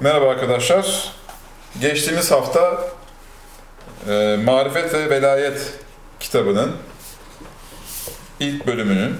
[0.00, 1.12] Merhaba arkadaşlar.
[1.80, 2.88] Geçtiğimiz hafta
[4.08, 5.72] e, Marifet ve Velayet
[6.20, 6.72] kitabının
[8.40, 9.16] ilk bölümünün,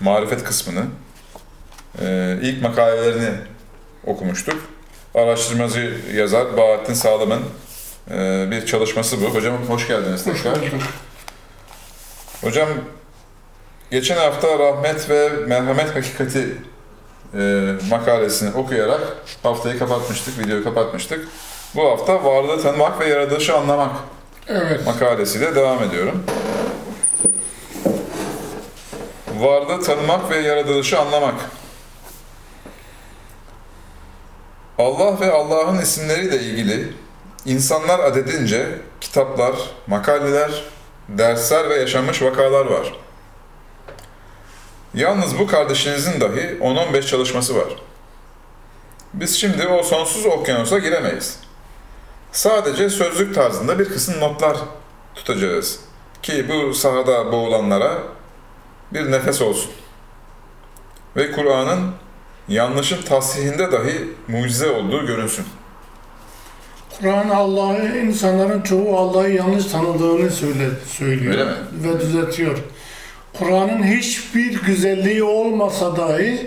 [0.00, 0.84] marifet kısmını,
[2.02, 3.30] e, ilk makalelerini
[4.06, 4.56] okumuştuk.
[5.14, 7.42] Araştırmacı yazar Bahattin Sağlam'ın
[8.10, 9.24] e, bir çalışması bu.
[9.24, 10.58] Hocam hoş geldiniz tekrar.
[12.40, 12.68] Hocam
[13.90, 16.56] geçen hafta rahmet ve merhamet hakikati
[17.34, 19.00] e, makalesini okuyarak
[19.42, 21.28] haftayı kapatmıştık, videoyu kapatmıştık.
[21.74, 23.90] Bu hafta varlığı tanımak ve yaratılışı anlamak
[24.48, 24.86] Evet.
[24.86, 26.24] makalesiyle devam ediyorum.
[29.38, 31.34] Varlığı tanımak ve yaratılışı anlamak.
[34.78, 36.92] Allah ve Allah'ın isimleriyle ilgili
[37.44, 38.66] insanlar adedince
[39.00, 39.54] kitaplar,
[39.86, 40.64] makaleler,
[41.08, 42.92] dersler ve yaşanmış vakalar var.
[44.94, 47.68] Yalnız bu kardeşinizin dahi 10-15 çalışması var.
[49.14, 51.36] Biz şimdi o sonsuz okyanusa giremeyiz.
[52.32, 54.56] Sadece sözlük tarzında bir kısım notlar
[55.14, 55.80] tutacağız.
[56.22, 57.98] Ki bu sahada boğulanlara
[58.92, 59.70] bir nefes olsun.
[61.16, 61.90] Ve Kur'an'ın
[62.48, 65.44] yanlışın tasihinde dahi mucize olduğu görünsün.
[67.00, 71.54] Kur'an Allah'ı, insanların çoğu Allah'ı yanlış tanıdığını söyle, söylüyor Öyle mi?
[71.72, 72.58] ve düzeltiyor.
[73.38, 76.46] Kur'an'ın hiçbir güzelliği olmasa dahi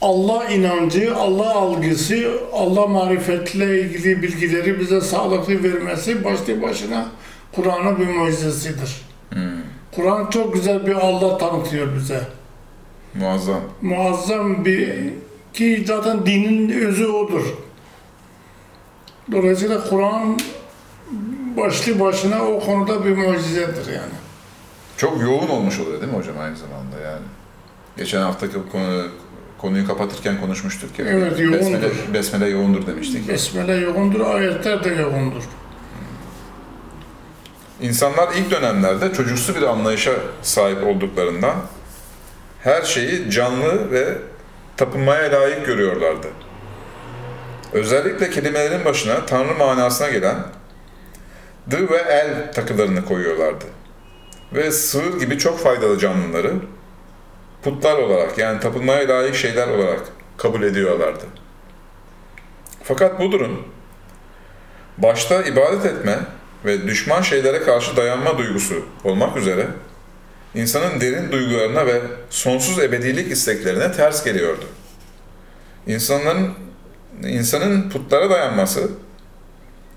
[0.00, 7.06] Allah inancı, Allah algısı, Allah marifetle ilgili bilgileri bize sağlıklı vermesi başlı başına
[7.52, 9.02] Kur'an'ın bir mucizesidir.
[9.94, 12.20] Kur'an çok güzel bir Allah tanıtıyor bize.
[13.14, 13.60] Muazzam.
[13.82, 14.88] muazzam bir
[15.54, 17.44] ki zaten dinin özü odur.
[19.32, 20.38] Dolayısıyla Kur'an
[21.56, 24.23] başlı başına o konuda bir mucizedir yani.
[24.96, 27.22] Çok yoğun olmuş oluyor değil mi hocam aynı zamanda yani?
[27.96, 29.08] Geçen haftaki konu,
[29.58, 31.06] konuyu kapatırken konuşmuştuk ya.
[31.06, 31.58] Evet, yoğundur.
[31.58, 33.28] Besmele, besmele yoğundur demiştik.
[33.28, 35.42] Besmele yoğundur, ayetler de yoğundur.
[37.80, 40.12] İnsanlar ilk dönemlerde çocuksu bir anlayışa
[40.42, 41.54] sahip olduklarından
[42.62, 44.18] her şeyi canlı ve
[44.76, 46.26] tapınmaya layık görüyorlardı.
[47.72, 50.36] Özellikle kelimelerin başına Tanrı manasına gelen
[51.70, 53.64] dı ve el takılarını koyuyorlardı.
[54.54, 56.54] Ve sığır gibi çok faydalı canlıları
[57.62, 60.00] putlar olarak yani tapınmaya layık şeyler olarak
[60.36, 61.24] kabul ediyorlardı.
[62.82, 63.62] Fakat bu durum
[64.98, 66.18] başta ibadet etme
[66.64, 69.66] ve düşman şeylere karşı dayanma duygusu olmak üzere
[70.54, 72.00] insanın derin duygularına ve
[72.30, 74.64] sonsuz ebedilik isteklerine ters geliyordu.
[75.86, 76.54] İnsanların
[77.22, 78.90] insanın putlara dayanması,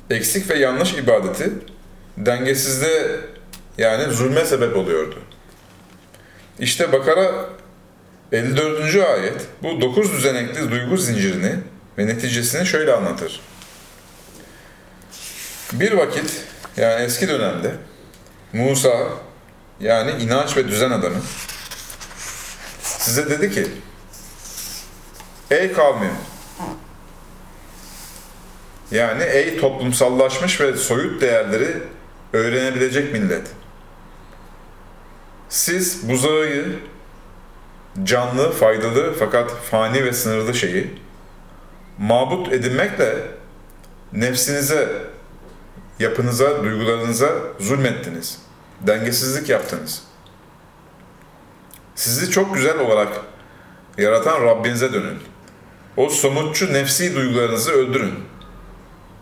[0.10, 1.50] eksik ve yanlış ibadeti
[2.18, 3.08] dengesizliğe
[3.78, 5.20] yani zulme sebep oluyordu.
[6.60, 7.50] İşte Bakara
[8.32, 8.96] 54.
[8.96, 11.56] ayet bu dokuz düzenekli duygu zincirini
[11.98, 13.42] ve neticesini şöyle anlatır.
[15.74, 16.42] Bir vakit
[16.78, 17.76] yani eski dönemde
[18.54, 19.08] Musa
[19.80, 21.22] yani inanç ve düzen adamı
[22.82, 23.68] size dedi ki
[25.52, 26.12] Ey kavmim
[28.92, 31.84] yani ey toplumsallaşmış ve soyut değerleri
[32.34, 33.48] öğrenebilecek millet.
[35.50, 36.80] Siz buzağıyı
[38.04, 40.94] canlı, faydalı fakat fani ve sınırlı şeyi
[41.98, 43.16] mabut edinmekle
[44.14, 44.90] nefsinize
[46.00, 48.42] yapınıza, duygularınıza zulmettiniz.
[48.82, 50.04] Dengesizlik yaptınız.
[51.96, 53.10] Sizi çok güzel olarak
[53.98, 55.20] yaratan Rabbinize dönün.
[55.98, 58.14] O somutçu nefsi duygularınızı öldürün.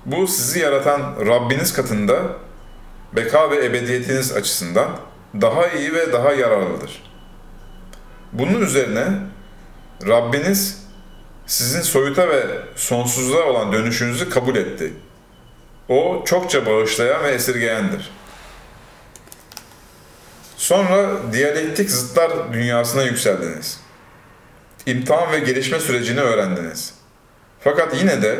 [0.05, 2.15] Bu sizi yaratan Rabbiniz katında
[3.15, 4.89] beka ve ebediyetiniz açısından
[5.41, 7.03] daha iyi ve daha yararlıdır.
[8.33, 9.07] Bunun üzerine
[10.07, 10.85] Rabbiniz
[11.45, 14.93] sizin soyuta ve sonsuzluğa olan dönüşünüzü kabul etti.
[15.89, 18.11] O çokça bağışlayan ve esirgeyendir.
[20.57, 23.79] Sonra diyalektik zıtlar dünyasına yükseldiniz.
[24.85, 26.93] İmtihan ve gelişme sürecini öğrendiniz.
[27.59, 28.39] Fakat yine de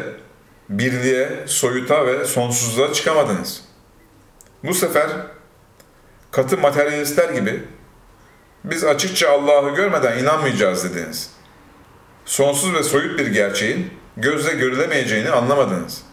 [0.69, 3.62] birliğe, soyuta ve sonsuzluğa çıkamadınız.
[4.63, 5.09] Bu sefer
[6.36, 7.64] katı materyalistler gibi
[8.64, 11.30] biz açıkça Allah'ı görmeden inanmayacağız dediniz.
[12.26, 16.04] Sonsuz ve soyut bir gerçeğin gözle görülemeyeceğini anlamadınız.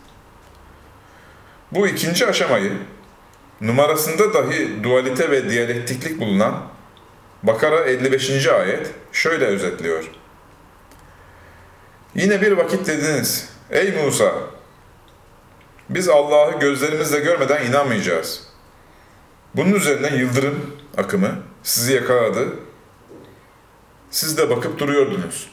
[1.73, 2.73] Bu ikinci aşamayı
[3.61, 6.63] numarasında dahi dualite ve diyalektiklik bulunan
[7.43, 8.47] Bakara 55.
[8.47, 10.05] ayet şöyle özetliyor.
[12.15, 14.33] Yine bir vakit dediniz, ey Musa,
[15.89, 18.52] biz Allah'ı gözlerimizle görmeden inanmayacağız.
[19.57, 22.49] Bunun üzerine yıldırım akımı sizi yakaladı.
[24.11, 25.51] Siz de bakıp duruyordunuz.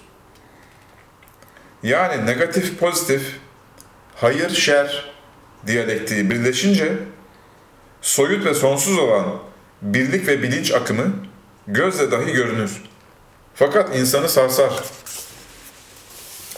[1.83, 3.39] Yani negatif pozitif,
[4.15, 5.11] hayır şer
[5.67, 6.93] diyalektiği birleşince
[8.01, 9.25] soyut ve sonsuz olan
[9.81, 11.13] birlik ve bilinç akımı
[11.67, 12.81] gözle dahi görünür.
[13.55, 14.73] Fakat insanı sarsar.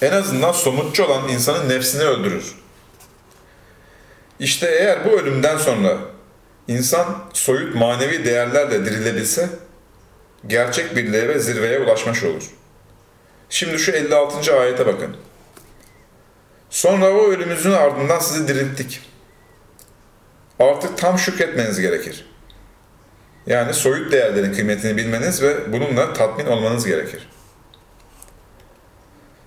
[0.02, 2.56] En azından somutçu olan insanın nefsini öldürür.
[4.40, 5.98] İşte eğer bu ölümden sonra
[6.68, 9.50] insan soyut manevi değerlerle dirilebilse
[10.48, 12.52] gerçek birliğe ve zirveye ulaşmış olur.
[13.50, 14.60] Şimdi şu 56.
[14.60, 15.18] ayete bakın.
[16.70, 19.02] Sonra o ölümümüzün ardından sizi dirilttik.
[20.60, 22.26] Artık tam şükretmeniz gerekir.
[23.48, 27.30] Yani soyut değerlerin kıymetini bilmeniz ve bununla tatmin olmanız gerekir.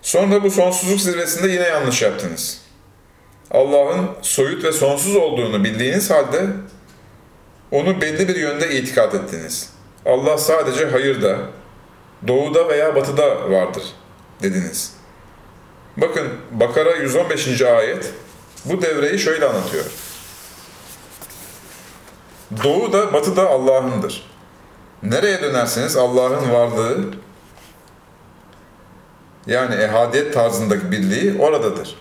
[0.02, 2.60] Sonra bu sonsuzluk zirvesinde yine yanlış yaptınız.
[3.50, 6.46] Allah'ın soyut ve sonsuz olduğunu bildiğiniz halde
[7.74, 9.70] onu belli bir yönde itikat ettiniz.
[10.06, 11.38] Allah sadece hayırda,
[12.26, 13.82] doğuda veya batıda vardır
[14.42, 14.92] dediniz.
[15.96, 17.62] Bakın Bakara 115.
[17.62, 18.12] ayet
[18.64, 19.84] bu devreyi şöyle anlatıyor.
[22.64, 24.30] Doğu da batı da Allah'ındır.
[25.02, 27.04] Nereye dönerseniz Allah'ın varlığı
[29.46, 31.96] yani ehadiyet tarzındaki birliği oradadır.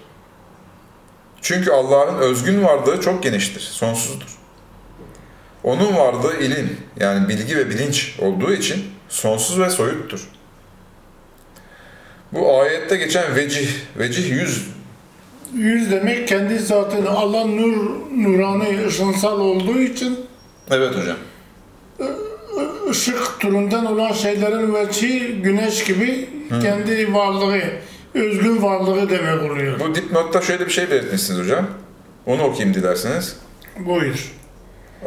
[1.41, 4.42] Çünkü Allah'ın özgün varlığı çok geniştir, sonsuzdur.
[5.63, 10.27] Onun varlığı ilim yani bilgi ve bilinç olduğu için sonsuz ve soyuttur.
[12.31, 14.67] Bu ayette geçen vecih, vecih yüz
[15.53, 17.75] Yüz demek kendi zatını Allah nur,
[18.17, 20.19] nurani, ışınsal olduğu için
[20.71, 21.17] Evet hocam.
[22.89, 26.29] ışık türünden olan şeylerin veçi güneş gibi
[26.61, 27.61] kendi varlığı,
[28.13, 29.79] özgün varlığı demek oluyor.
[29.79, 31.67] Bu dipnotta şöyle bir şey belirtmişsiniz hocam.
[32.25, 33.35] Onu okuyayım dilerseniz.
[33.79, 34.31] Buyur.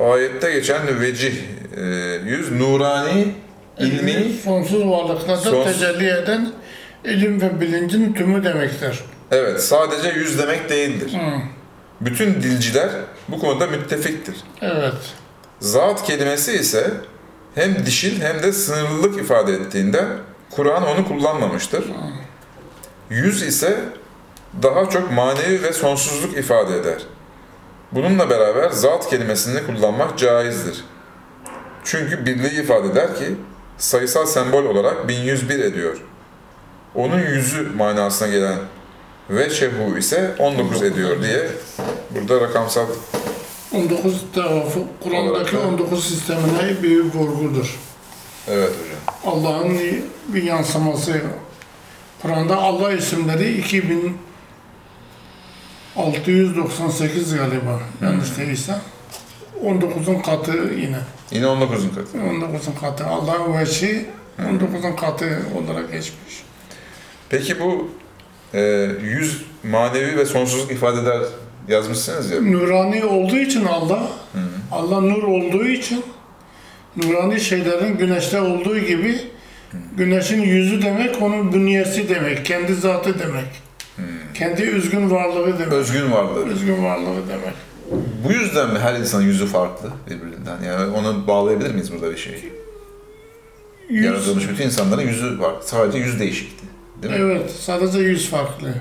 [0.01, 1.35] Ayette geçen vecih,
[1.77, 1.83] e,
[2.25, 3.35] yüz nurani,
[3.79, 6.53] ilmi, sonsuz varlıkta Sons- tecelli eden
[7.05, 9.01] ilim ve bilincin tümü demektir.
[9.31, 11.13] evet sadece yüz demek değildir.
[11.15, 11.39] Hı,
[12.01, 12.89] Bütün dilciler
[13.29, 14.35] bu konuda müttefiktir.
[14.63, 14.95] evet.
[15.61, 16.91] Zat kelimesi ise
[17.55, 20.07] hem dişil hem de sınırlılık ifade ettiğinden
[20.51, 21.85] Kur'an onu kullanmamıştır.
[23.11, 23.77] Yüz ise
[24.63, 26.99] daha çok manevi ve sonsuzluk ifade eder.
[27.93, 30.85] Bununla beraber zat kelimesini kullanmak caizdir.
[31.85, 33.25] Çünkü birliği ifade eder ki
[33.79, 35.97] sayısal sembol olarak 1101 ediyor.
[36.95, 38.57] Onun yüzü manasına gelen
[39.31, 41.49] ve şehu ise 19 ediyor diye
[42.11, 42.87] burada rakamsal
[43.75, 47.79] 19 tarafı Kur'an'daki Olarak da- 19 sistemine bir vurgudur.
[48.49, 49.35] evet hocam.
[49.35, 49.79] Allah'ın
[50.29, 51.21] bir yansıması.
[52.23, 53.53] Kur'an'da Allah isimleri
[55.97, 58.75] 2698 galiba yanlış değilse.
[59.65, 60.99] 19'un katı yine.
[61.31, 62.19] Yine 19'un katı.
[62.19, 63.07] 19'un katı.
[63.07, 64.07] Allah'ın veçi
[64.39, 66.43] 19'un katı olarak geçmiş.
[67.29, 67.91] Peki bu
[68.55, 68.61] e,
[69.03, 71.21] yüz manevi ve sonsuzluk ifade eder
[71.69, 72.41] yazmışsınız ya.
[72.41, 74.09] Nurani olduğu için Allah,
[74.73, 76.05] Allah nur olduğu için
[76.97, 79.21] nurani şeylerin güneşte olduğu gibi
[79.97, 83.66] güneşin yüzü demek onun bünyesi demek, kendi zatı demek.
[84.39, 85.73] Kendi üzgün varlığı demek.
[85.73, 86.49] Özgün varlığı.
[86.49, 87.55] Üzgün varlığı demek.
[88.25, 90.63] Bu yüzden mi her insanın yüzü farklı birbirinden?
[90.67, 92.53] Yani onu bağlayabilir miyiz burada bir şey?
[93.89, 95.55] Yüz, Yaratılmış bütün insanların yüzü var.
[95.61, 96.67] Sadece yüz değişikti.
[97.03, 97.21] Değil mi?
[97.21, 98.75] evet, sadece yüz farklı.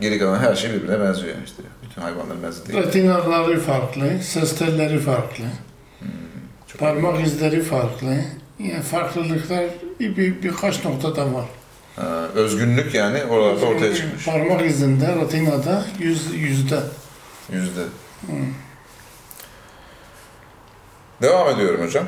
[0.00, 1.62] Geri kalan her şey birbirine benziyor işte.
[1.82, 2.86] Bütün hayvanların benziyor değil.
[2.86, 5.44] Retinaları farklı, ses telleri farklı,
[6.66, 8.16] Çok parmak izleri farklı.
[8.58, 9.64] Yani farklılıklar
[10.00, 11.44] bir, birkaç noktada var.
[12.34, 14.24] Özgünlük yani oralarda ortaya çıkmış.
[14.24, 16.80] Parmak izinde, retinada, yüz, yüzde.
[17.52, 17.82] Yüzde.
[21.22, 22.04] Devam ediyorum hocam.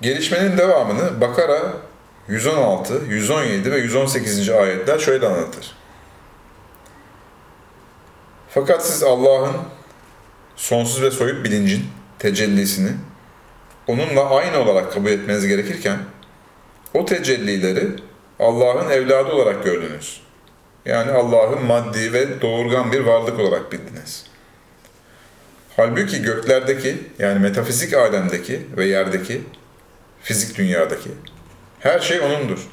[0.00, 1.72] Gelişmenin devamını Bakara
[2.28, 4.50] 116, 117 ve 118.
[4.50, 5.76] ayetler şöyle anlatır.
[8.50, 9.56] Fakat siz Allah'ın
[10.56, 11.84] sonsuz ve soyut bilincin
[12.18, 12.90] tecellisini
[13.86, 15.98] onunla aynı olarak kabul etmeniz gerekirken
[16.94, 17.88] o tecellileri
[18.38, 20.20] Allah'ın evladı olarak gördünüz.
[20.84, 24.24] Yani Allah'ın maddi ve doğurgan bir varlık olarak bildiniz.
[25.76, 29.42] Halbuki göklerdeki yani metafizik alemdeki ve yerdeki
[30.22, 31.10] fizik dünyadaki
[31.80, 32.68] her şey O'nundur.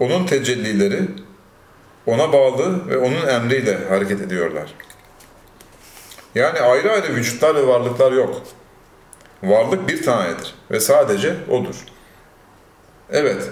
[0.00, 1.02] O'nun tecellileri
[2.06, 4.74] O'na bağlı ve O'nun emriyle hareket ediyorlar.
[6.34, 8.42] Yani ayrı ayrı vücutlar ve varlıklar yok.
[9.42, 11.84] Varlık bir tanedir ve sadece O'dur.
[13.10, 13.50] Evet,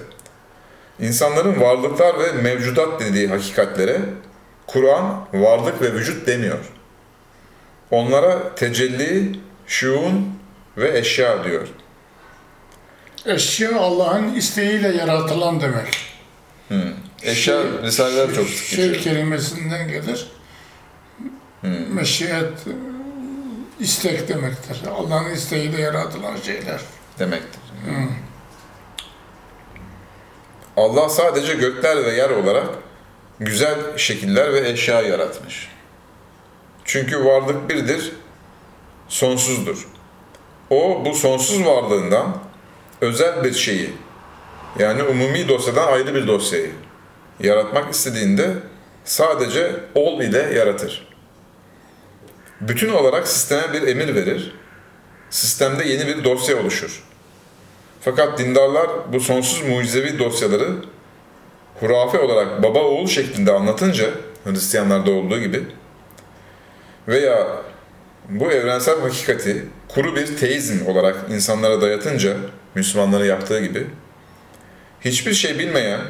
[1.00, 4.00] İnsanların varlıklar ve mevcudat dediği hakikatlere
[4.66, 6.58] Kur'an varlık ve vücut demiyor.
[7.90, 10.38] Onlara tecelli, şuun
[10.76, 11.68] ve eşya diyor.
[13.26, 15.96] Eşya Allah'ın isteğiyle yaratılan demek.
[17.22, 19.02] Eşya risaleler çok sık Şey geçiyor.
[19.04, 20.28] kelimesinden gelir.
[21.60, 21.94] Hmm.
[21.94, 22.52] Meşiyet
[23.80, 24.80] istek demektir.
[24.96, 26.80] Allah'ın isteğiyle yaratılan şeyler.
[27.18, 27.60] demektir.
[30.78, 32.66] Allah sadece gökler ve yer olarak
[33.40, 35.68] güzel şekiller ve eşya yaratmış.
[36.84, 38.12] Çünkü varlık birdir,
[39.08, 39.88] sonsuzdur.
[40.70, 42.36] O bu sonsuz varlığından
[43.00, 43.90] özel bir şeyi,
[44.78, 46.70] yani umumi dosyadan ayrı bir dosyayı
[47.40, 48.54] yaratmak istediğinde
[49.04, 51.08] sadece ol ile yaratır.
[52.60, 54.54] Bütün olarak sisteme bir emir verir,
[55.30, 57.04] sistemde yeni bir dosya oluşur.
[58.08, 60.68] Fakat dindarlar bu sonsuz mucizevi dosyaları
[61.80, 64.06] hurafe olarak baba oğul şeklinde anlatınca
[64.44, 65.62] Hristiyanlarda olduğu gibi
[67.08, 67.48] veya
[68.28, 72.36] bu evrensel hakikati kuru bir teizm olarak insanlara dayatınca
[72.74, 73.86] Müslümanların yaptığı gibi
[75.00, 76.00] hiçbir şey bilmeyen,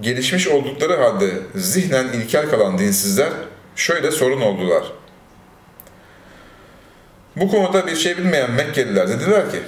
[0.00, 3.30] gelişmiş oldukları halde zihnen ilkel kalan dinsizler
[3.76, 4.82] şöyle sorun oldular.
[7.36, 9.58] Bu konuda bir şey bilmeyen Mekkeliler dediler ki,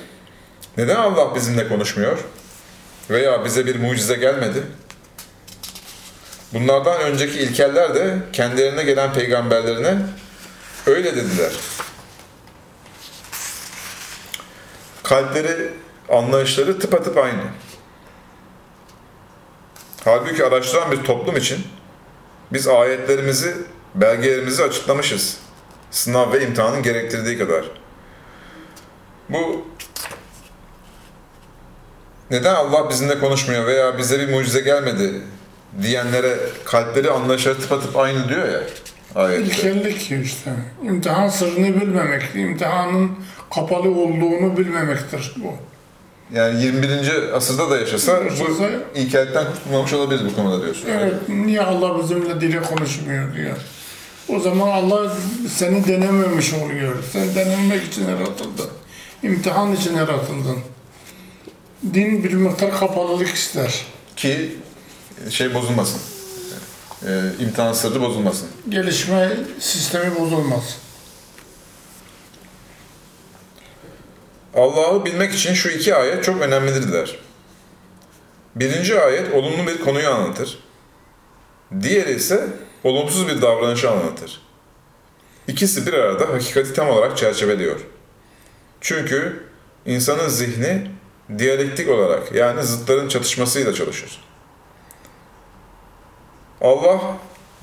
[0.76, 2.18] neden Allah bizimle konuşmuyor?
[3.10, 4.62] Veya bize bir mucize gelmedi?
[6.52, 9.98] Bunlardan önceki ilkeller de kendilerine gelen peygamberlerine
[10.86, 11.52] öyle dediler.
[15.02, 15.72] Kalpleri,
[16.08, 17.42] anlayışları tıpatıp aynı.
[20.04, 21.66] Halbuki araştıran bir toplum için
[22.52, 23.56] biz ayetlerimizi,
[23.94, 25.38] belgelerimizi açıklamışız.
[25.90, 27.64] Sınav ve imtihanın gerektirdiği kadar.
[29.28, 29.66] Bu
[32.32, 35.12] neden Allah bizimle konuşmuyor veya bize bir mucize gelmedi
[35.82, 38.60] diyenlere kalpleri anlayışları tıpatıp aynı diyor ya
[39.14, 39.44] ayette.
[39.44, 40.50] İlkellik işte.
[40.84, 43.10] İmtihan sırrını bilmemek, imtihanın
[43.54, 45.52] kapalı olduğunu bilmemektir bu.
[46.36, 47.32] Yani 21.
[47.36, 50.88] asırda da yaşasa bu Yaşasa- ilkellikten kurtulmamış olabiliriz bu konuda diyorsun.
[50.90, 53.56] Evet, niye Allah bizimle dili konuşmuyor diyor.
[54.28, 55.12] O zaman Allah
[55.56, 56.94] seni denememiş oluyor.
[57.12, 58.68] Sen denenmek için yaratıldın.
[59.22, 60.58] İmtihan için yaratıldın.
[61.84, 63.86] Din bir miktar kapalılık ister.
[64.16, 64.56] Ki
[65.30, 66.00] şey bozulmasın.
[67.06, 68.48] Ee, imtihan sırrı bozulmasın.
[68.68, 70.78] Gelişme sistemi bozulmaz.
[74.54, 77.16] Allah'ı bilmek için şu iki ayet çok önemlidirler.
[78.56, 80.58] Birinci ayet olumlu bir konuyu anlatır.
[81.82, 82.48] Diğeri ise
[82.84, 84.42] olumsuz bir davranışı anlatır.
[85.48, 87.80] İkisi bir arada hakikati tam olarak çerçeveliyor.
[88.80, 89.46] Çünkü
[89.86, 90.90] insanın zihni
[91.38, 94.20] diyalektik olarak yani zıtların çatışmasıyla çalışır.
[96.60, 97.00] Allah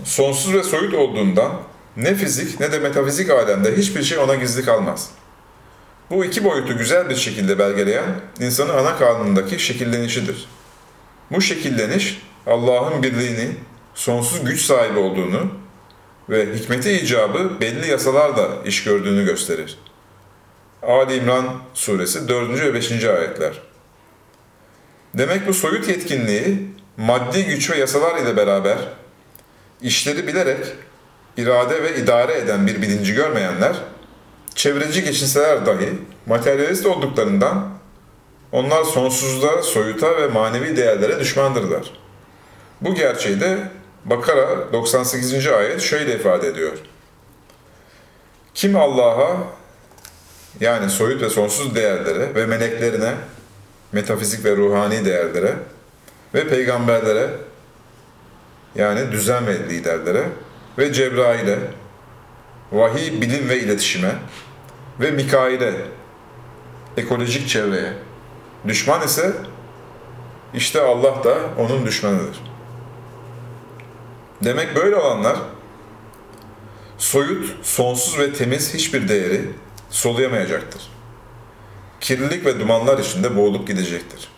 [0.03, 1.51] sonsuz ve soyut olduğundan
[1.97, 5.09] ne fizik ne de metafizik alemde hiçbir şey ona gizli kalmaz.
[6.09, 10.49] Bu iki boyutu güzel bir şekilde belgeleyen insanın ana karnındaki şekillenişidir.
[11.31, 13.55] Bu şekilleniş Allah'ın birliğini,
[13.93, 15.51] sonsuz güç sahibi olduğunu
[16.29, 19.77] ve hikmeti icabı belli yasalarla iş gördüğünü gösterir.
[20.83, 22.62] Ali İmran suresi 4.
[22.62, 22.91] ve 5.
[22.91, 23.62] ayetler.
[25.13, 26.67] Demek bu soyut yetkinliği
[26.98, 28.77] maddi güç ve yasalar ile beraber
[29.81, 30.65] işleri bilerek
[31.38, 33.75] irade ve idare eden bir bilinci görmeyenler
[34.55, 35.89] çevreci geçinseler dahi
[36.25, 37.69] materyalist olduklarından
[38.51, 41.91] onlar sonsuzluğa, soyuta ve manevi değerlere düşmandırlar.
[42.81, 43.57] Bu gerçeği de
[44.05, 45.48] Bakara 98.
[45.48, 46.77] ayet şöyle ifade ediyor.
[48.53, 49.38] Kim Allah'a
[50.60, 53.13] yani soyut ve sonsuz değerlere ve meleklerine,
[53.91, 55.53] metafizik ve ruhani değerlere
[56.34, 57.29] ve peygamberlere
[58.75, 60.24] yani düzen ve liderlere
[60.77, 61.60] ve Cebrail'e,
[62.72, 64.15] vahiy, bilim ve iletişime
[65.00, 65.74] ve Mikail'e,
[66.98, 67.94] ekolojik çevreye.
[68.68, 69.34] Düşman ise
[70.53, 72.41] işte Allah da onun düşmanıdır.
[74.44, 75.38] Demek böyle olanlar
[76.98, 79.41] soyut, sonsuz ve temiz hiçbir değeri
[79.89, 80.81] soluyamayacaktır.
[82.01, 84.29] Kirlilik ve dumanlar içinde boğulup gidecektir.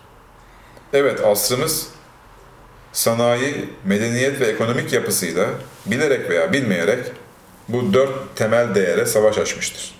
[0.93, 1.87] Evet asrımız
[2.93, 5.49] sanayi, medeniyet ve ekonomik yapısıyla
[5.85, 7.05] bilerek veya bilmeyerek
[7.67, 9.95] bu dört temel değere savaş açmıştır.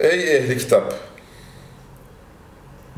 [0.00, 0.94] Ey ehli kitap!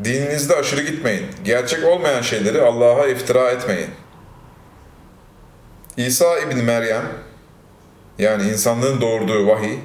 [0.04, 1.26] Dininizde aşırı gitmeyin.
[1.44, 3.90] Gerçek olmayan şeyleri Allah'a iftira etmeyin.
[5.96, 7.04] İsa İbni Meryem,
[8.18, 9.78] yani insanlığın doğurduğu vahiy,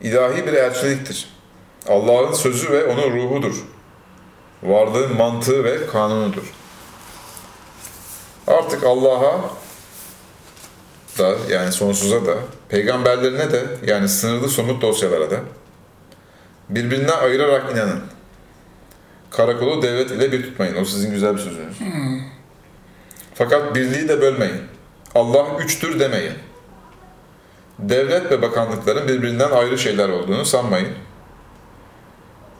[0.00, 1.28] ilahi bir elçiliktir.
[1.88, 3.54] Allah'ın sözü ve onun ruhudur.
[4.62, 6.52] Varlığın mantığı ve kanunudur.
[8.46, 9.40] Artık Allah'a
[11.18, 12.34] da yani sonsuza da,
[12.68, 15.40] peygamberlerine de yani sınırlı somut dosyalara da
[16.68, 18.00] birbirinden ayırarak inanın.
[19.30, 20.76] Karakolu devlet ile bir tutmayın.
[20.76, 21.78] O sizin güzel bir sözünüz.
[23.34, 24.60] Fakat birliği de bölmeyin.
[25.14, 26.32] Allah üçtür demeyin.
[27.78, 30.88] Devlet ve bakanlıkların birbirinden ayrı şeyler olduğunu sanmayın.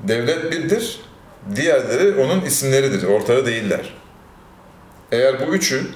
[0.00, 1.00] Devlet birdir,
[1.56, 3.94] diğerleri onun isimleridir, ortağı değiller.
[5.12, 5.86] Eğer bu üçü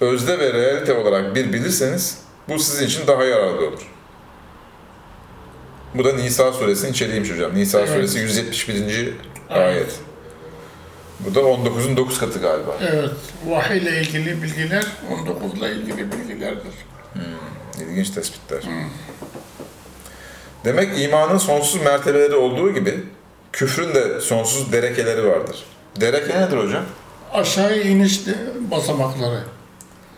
[0.00, 3.90] özde ve realite olarak bir bilirseniz bu sizin için daha yararlı olur.
[5.94, 7.54] Bu da Nisa suresinin içeriğiymiş hocam.
[7.54, 7.88] Nisa Evet.
[7.90, 9.14] suresi 171.
[9.50, 10.00] ayet.
[11.20, 12.76] Bu da 19'un 9 katı galiba.
[12.92, 13.10] Evet,
[13.46, 16.72] vahiy ile ilgili bilgiler 19 ile ilgili bilgilerdir.
[17.78, 18.62] İlginç tespitler.
[20.64, 23.04] Demek imanın sonsuz mertebeleri olduğu gibi
[23.52, 25.64] küfrün de sonsuz derekeleri vardır.
[26.00, 26.84] Dereke nedir hocam?
[27.32, 28.20] Aşağı iniş
[28.70, 29.42] basamakları,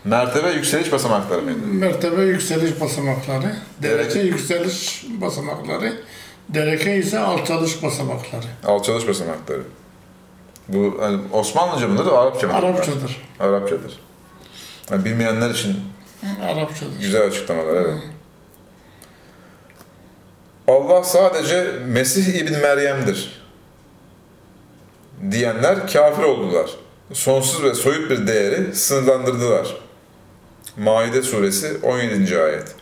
[0.03, 1.59] Mertebe yükseliş basamakları mıydı?
[1.65, 4.19] mertebe yükseliş basamakları, derece Derece.
[4.19, 5.93] yükseliş basamakları,
[6.49, 8.45] dereke ise alçalış basamakları.
[8.65, 9.61] Alçalış basamakları.
[10.67, 12.57] Bu hani Osmanlıca mıdır, Arapça mıdır?
[12.63, 13.21] Arapçadır.
[13.39, 13.99] Arapçadır.
[14.91, 15.79] Yani bilmeyenler için
[16.43, 16.99] Arapçadır.
[16.99, 17.99] güzel açıklamalar, evet.
[20.67, 23.43] Allah sadece Mesih İbn Meryem'dir
[25.31, 26.69] diyenler kafir oldular.
[27.13, 29.77] Sonsuz ve soyut bir değeri sınırlandırdılar.
[30.77, 32.39] Maide suresi 17.
[32.39, 32.75] ayet.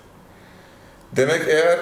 [1.15, 1.79] Demek eğer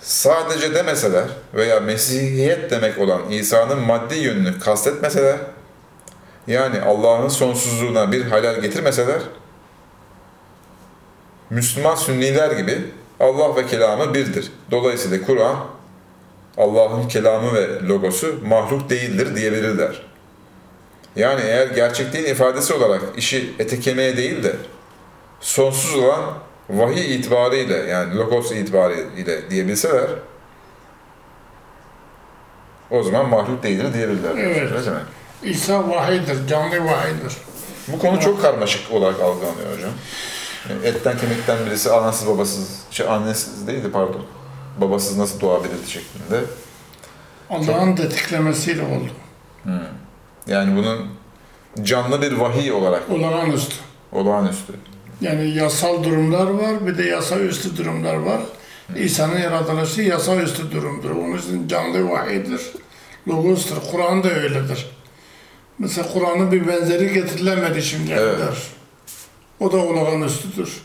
[0.00, 5.36] sadece demeseler veya Mesihiyet demek olan İsa'nın maddi yönünü kastetmeseler,
[6.46, 9.20] yani Allah'ın sonsuzluğuna bir halal getirmeseler,
[11.50, 12.78] Müslüman sünniler gibi
[13.20, 14.52] Allah ve kelamı birdir.
[14.70, 15.56] Dolayısıyla Kur'an
[16.56, 20.02] Allah'ın kelamı ve logosu mahluk değildir diyebilirler.
[21.16, 24.56] Yani eğer gerçekliğin ifadesi olarak işi ete kemiğe değil de
[25.40, 26.20] sonsuz olan
[26.70, 30.06] vahiy itibariyle yani logos itibariyle diyebilseler
[32.90, 34.30] o zaman mahluk değildir diyebilirler.
[34.36, 34.72] Evet.
[34.72, 35.00] Öyle mi?
[35.42, 37.32] İsa vahiydir, canlı vahiydir.
[37.88, 39.90] Bu konu çok karmaşık olarak algılanıyor hocam.
[40.84, 44.22] Etten kemikten birisi anasız babasız, şey annesiz değildi pardon.
[44.80, 46.40] Babasız nasıl doğabilirdi şeklinde.
[47.50, 49.10] Allah'ın tetiklemesiyle oldu.
[50.46, 51.06] Yani bunun
[51.86, 53.74] canlı bir vahiy olarak Olağanüstü.
[54.12, 54.72] olağanüstü.
[55.20, 58.40] Yani yasal durumlar var, bir de yasaüstü durumlar var.
[58.96, 61.10] İsa'nın yaratılışı yasaüstü durumdur.
[61.10, 62.60] Onun için canlı vahiydir,
[63.28, 63.76] logostur.
[63.90, 64.86] Kur'an da öyledir.
[65.78, 68.38] Mesela Kur'an'ın bir benzeri getirilemedi şimdiye Evet.
[68.38, 68.58] kadar.
[69.60, 70.82] O da olağanüstüdür.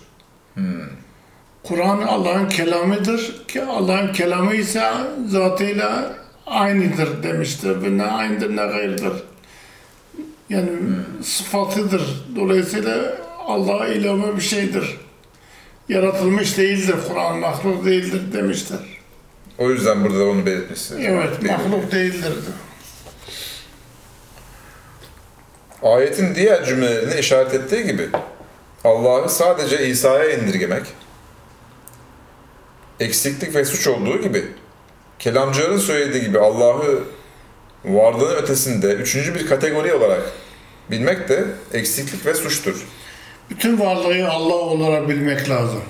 [1.63, 4.83] Kur'an Allah'ın kelamıdır ki Allah'ın kelamı ise
[5.27, 6.13] zatıyla
[6.47, 7.81] aynıdır demiştir.
[7.83, 9.13] Ve ne aynıdır ne gayrıdır.
[10.49, 10.69] Yani
[11.23, 12.01] sıfatıdır.
[12.35, 14.97] Dolayısıyla Allah'a ilave bir şeydir.
[15.89, 18.77] Yaratılmış değildir Kur'an, mahluk değildir demiştir.
[19.57, 21.05] O yüzden burada da onu belirtmişsiniz.
[21.05, 22.33] Evet, Değil mahluk değildir.
[25.83, 28.09] Ayetin diğer cümlelerine işaret ettiği gibi
[28.83, 30.83] Allah'ı sadece İsa'ya indirgemek,
[32.99, 34.45] eksiklik ve suç olduğu gibi
[35.19, 37.03] kelamcıların söylediği gibi Allah'ı
[37.85, 40.21] varlığın ötesinde üçüncü bir kategori olarak
[40.91, 42.87] bilmek de eksiklik ve suçtur.
[43.49, 45.83] Bütün varlığı Allah olarak bilmek lazım.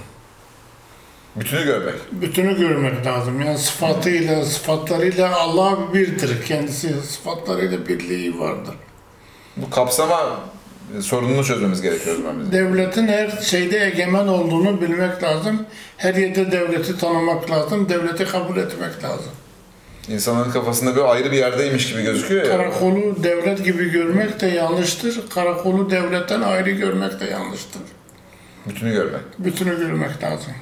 [1.36, 1.96] Bütünü görmek.
[2.12, 3.42] Bütünü görmek lazım.
[3.42, 6.46] Yani sıfatıyla, sıfatlarıyla Allah birdir.
[6.46, 8.76] Kendisi sıfatlarıyla birliği vardır.
[9.58, 10.40] Bu kapsama
[11.02, 12.52] sorununu çözmemiz gerekiyor o zaman bizim.
[12.52, 15.66] Devletin her şeyde egemen olduğunu bilmek lazım.
[15.98, 17.90] Her yerde devleti tanımak lazım.
[17.90, 19.32] Devleti kabul etmek lazım.
[20.10, 22.58] İnsanların kafasında bir ayrı bir yerdeymiş gibi gözüküyor ya.
[22.58, 25.30] Karakolu devlet gibi görmek de yanlıştır.
[25.30, 27.82] Karakolu devletten ayrı görmek de yanlıştır.
[28.66, 29.22] Bütünü görmek.
[29.40, 30.54] Bütünü görmek lazım.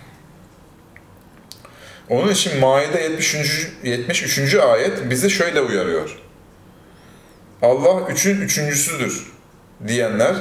[2.10, 3.68] Onun için Maide 73.
[3.84, 4.56] 73.
[4.56, 6.18] ayet bizi şöyle uyarıyor.
[7.62, 9.37] Allah üçün üçüncüsüdür
[9.88, 10.36] diyenler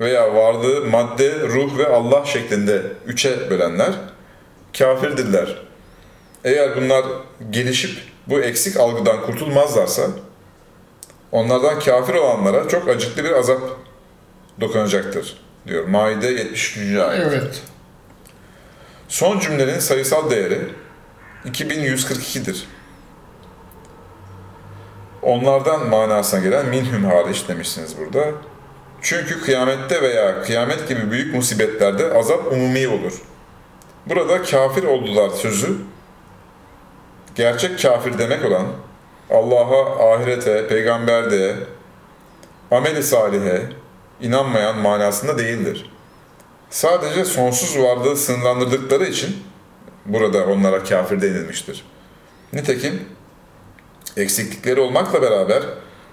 [0.00, 3.92] veya varlığı madde, ruh ve Allah şeklinde üçe bölenler
[4.78, 5.62] kafirdirler.
[6.44, 7.04] Eğer bunlar
[7.50, 10.02] gelişip bu eksik algıdan kurtulmazlarsa
[11.32, 13.60] onlardan kafir olanlara çok acıklı bir azap
[14.60, 15.86] dokunacaktır diyor.
[15.86, 16.78] Maide 73.
[16.78, 17.26] ayet.
[17.26, 17.62] Evet.
[19.08, 20.58] Son cümlenin sayısal değeri
[21.44, 22.68] 2142'dir.
[25.22, 28.24] Onlardan manasına gelen minhum hariç demişsiniz burada.
[29.02, 33.12] Çünkü kıyamette veya kıyamet gibi büyük musibetlerde azap umumi olur.
[34.06, 35.76] Burada kafir oldular sözü,
[37.34, 38.66] gerçek kafir demek olan
[39.30, 41.56] Allah'a, ahirete, peygamberde,
[42.70, 43.62] ameli salihe
[44.20, 45.90] inanmayan manasında değildir.
[46.70, 49.36] Sadece sonsuz varlığı sınırlandırdıkları için
[50.06, 51.84] burada onlara kafir denilmiştir.
[52.52, 53.08] Nitekim
[54.16, 55.62] eksiklikleri olmakla beraber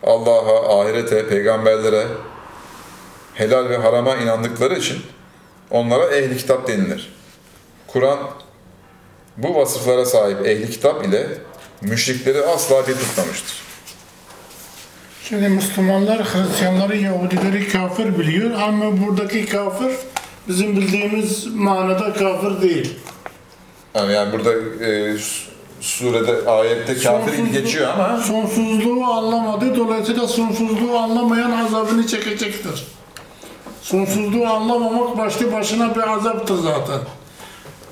[0.04, 2.04] Allah'a, ahirete, peygamberlere
[3.40, 4.98] helal ve harama inandıkları için
[5.72, 7.14] onlara ehli kitap denilir.
[7.88, 8.20] Kur'an
[9.38, 11.28] bu vasıflara sahip ehli kitap ile
[11.82, 13.62] müşrikleri asla bir tutmamıştır.
[15.24, 19.92] Şimdi Müslümanlar Hristiyanları, Yahudileri kafir biliyor ama buradaki kafir
[20.48, 23.00] bizim bildiğimiz manada kafir değil.
[23.96, 24.54] Yani, yani burada
[24.86, 25.18] e,
[25.82, 32.99] surede, ayette kafir geçiyor ama Sonsuzluğu anlamadı, dolayısıyla sonsuzluğu anlamayan azabını çekecektir.
[33.90, 37.00] Sonsuzluğu anlamamak başlı başına bir azaptır zaten.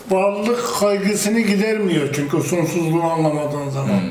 [0.09, 4.01] Varlık kaygısını gidermiyor çünkü sonsuzluğu anlamadığın zaman.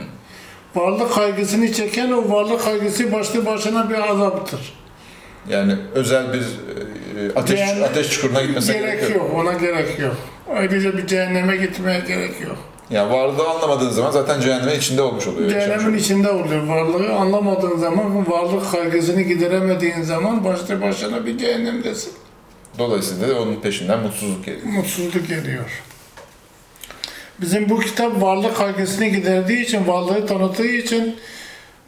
[0.75, 4.61] Varlık kaygısını çeken o varlık kaygısı başlı başına bir azaptır.
[5.49, 10.17] yani özel bir e, ateş Yani ateş çukuruna gitmesine Gerek yok, ona gerek yok.
[10.57, 12.59] Ayrıca bir cehenneme gitmeye gerek yok.
[12.91, 15.51] Yani varlığı anlamadığın zaman zaten cehennemin içinde olmuş oluyor.
[15.51, 16.67] Cehennemin içinde oluyor.
[16.67, 22.13] Varlığı anlamadığın zaman, varlık kaygısını gideremediğin zaman başlı başına bir cehennemdesin.
[22.79, 24.67] Dolayısıyla da onun peşinden mutsuzluk geliyor.
[24.67, 25.83] Mutsuzluk geliyor.
[27.41, 31.17] Bizim bu kitap varlık kaygısını giderdiği için, varlığı tanıttığı için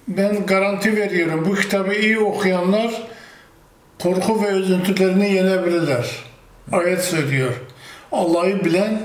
[0.09, 1.47] ben garanti veriyorum.
[1.51, 3.03] Bu kitabı iyi okuyanlar
[4.03, 6.11] korku ve üzüntülerini yenebilirler.
[6.73, 7.53] Ayet söylüyor.
[8.13, 9.03] Allah'ı bilen,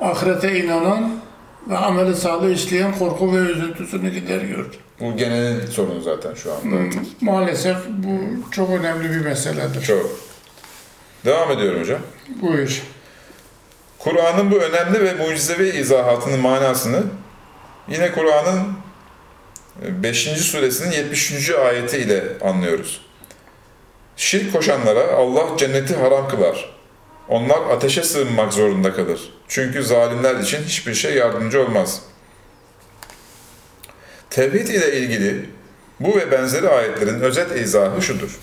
[0.00, 1.21] ahirete inanan
[1.68, 4.66] ve ameli salih işleyen korku ve üzüntüsünü gideriyor.
[5.00, 6.96] Bu genelin sorunu zaten şu anda.
[7.20, 8.18] Maalesef bu
[8.50, 9.82] çok önemli bir meseledir.
[9.82, 10.10] Çok.
[11.24, 12.00] Devam ediyorum hocam.
[12.42, 12.82] Buyur.
[13.98, 17.02] Kur'an'ın bu önemli ve mucizevi izahatının manasını
[17.88, 18.62] yine Kur'an'ın
[20.02, 20.22] 5.
[20.22, 21.50] suresinin 73.
[21.50, 23.00] ayeti ile anlıyoruz.
[24.16, 26.70] Şirk koşanlara Allah cenneti haram kılar.
[27.28, 29.20] Onlar ateşe sığınmak zorunda kalır.
[29.52, 32.02] Çünkü zalimler için hiçbir şey yardımcı olmaz.
[34.30, 35.50] Tevhid ile ilgili
[36.00, 38.38] bu ve benzeri ayetlerin özet izahı şudur.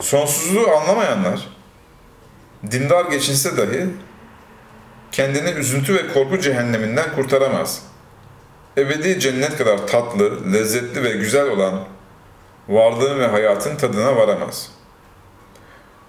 [0.00, 1.48] Sonsuzluğu anlamayanlar,
[2.70, 3.86] dindar geçinse dahi
[5.12, 7.82] kendini üzüntü ve korku cehenneminden kurtaramaz.
[8.78, 11.84] Ebedi cennet kadar tatlı, lezzetli ve güzel olan
[12.68, 14.70] varlığın ve hayatın tadına varamaz.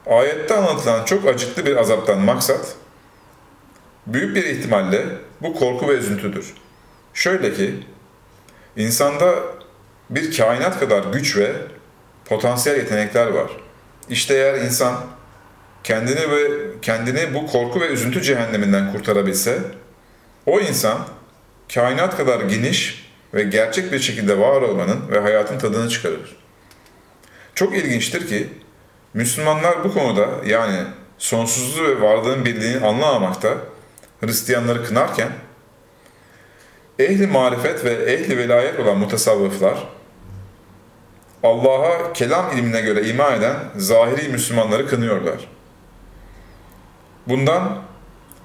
[0.06, 2.76] Ayette anlatılan çok acıklı bir azaptan maksat,
[4.08, 5.06] büyük bir ihtimalle
[5.42, 6.54] bu korku ve üzüntüdür.
[7.14, 7.76] Şöyle ki,
[8.76, 9.36] insanda
[10.10, 11.52] bir kainat kadar güç ve
[12.26, 13.52] potansiyel yetenekler var.
[14.10, 14.96] İşte eğer insan
[15.84, 16.48] kendini ve
[16.82, 19.60] kendini bu korku ve üzüntü cehenneminden kurtarabilse,
[20.46, 20.98] o insan
[21.74, 26.38] kainat kadar geniş ve gerçek bir şekilde var olmanın ve hayatın tadını çıkarır.
[27.56, 28.50] Çok ilginçtir ki
[29.14, 30.84] Müslümanlar bu konuda yani
[31.18, 33.58] sonsuzluğu ve varlığın birliğini anlamamakta
[34.22, 35.32] Hristiyanları kınarken
[37.00, 39.88] ehli marifet ve ehli velayet olan mutasavvıflar
[41.44, 45.48] Allah'a kelam ilmine göre iman eden zahiri Müslümanları kınıyorlar.
[47.28, 47.82] Bundan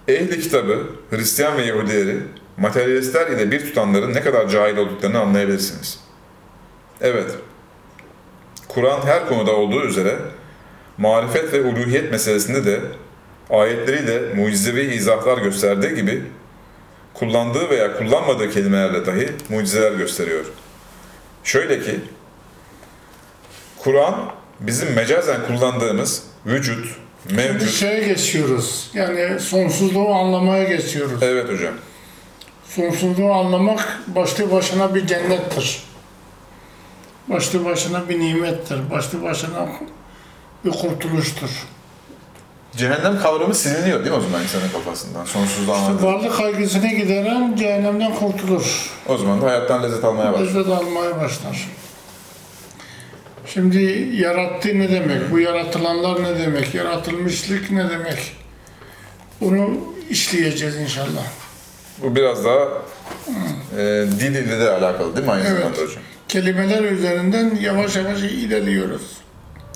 [0.09, 2.19] ehli kitabı, Hristiyan ve Yahudileri,
[2.57, 6.01] materyalistler ile bir tutanların ne kadar cahil olduklarını anlayabilirsiniz.
[7.01, 7.31] Evet,
[8.69, 10.19] Kur'an her konuda olduğu üzere
[10.99, 12.81] marifet ve uluhiyet meselesinde de
[13.51, 16.23] ayetleriyle mucizevi izahlar gösterdiği gibi
[17.15, 20.45] kullandığı veya kullanmadığı kelimelerle dahi mucizeler gösteriyor.
[21.45, 22.01] Şöyle ki,
[23.79, 24.15] Kur'an
[24.61, 26.87] bizim mecazen kullandığımız vücut,
[27.29, 28.91] Şimdi mevcut, şeye geçiyoruz.
[28.95, 31.23] Yani sonsuzluğu anlamaya geçiyoruz.
[31.23, 31.75] Evet hocam.
[32.65, 35.83] Sonsuzluğu anlamak başlı başına bir cennettir.
[37.29, 38.91] Başlı başına bir nimettir.
[38.91, 39.69] Başlı başına
[40.65, 41.51] bir kurtuluştur.
[42.77, 45.25] Cehennem kavramı siliniyor değil mi o zaman insanın kafasından?
[45.25, 46.03] Sonsuzluğu anladığı.
[46.07, 48.91] Varlık kaygısını gideren cehennemden kurtulur.
[49.09, 50.55] O zaman da hayattan lezzet almaya başlıyor.
[50.55, 51.69] Lezzet almaya başlar.
[53.47, 55.31] Şimdi yarattı ne demek?
[55.31, 56.75] Bu yaratılanlar ne demek?
[56.75, 58.37] Yaratılmışlık ne demek?
[59.41, 59.71] Bunu
[60.11, 61.25] işleyeceğiz inşallah.
[62.03, 62.59] Bu biraz daha
[63.79, 65.59] e, dil ile de alakalı değil mi aynı Evet.
[65.59, 66.03] zamanda hocam?
[66.29, 69.03] Kelimeler üzerinden yavaş yavaş ilerliyoruz.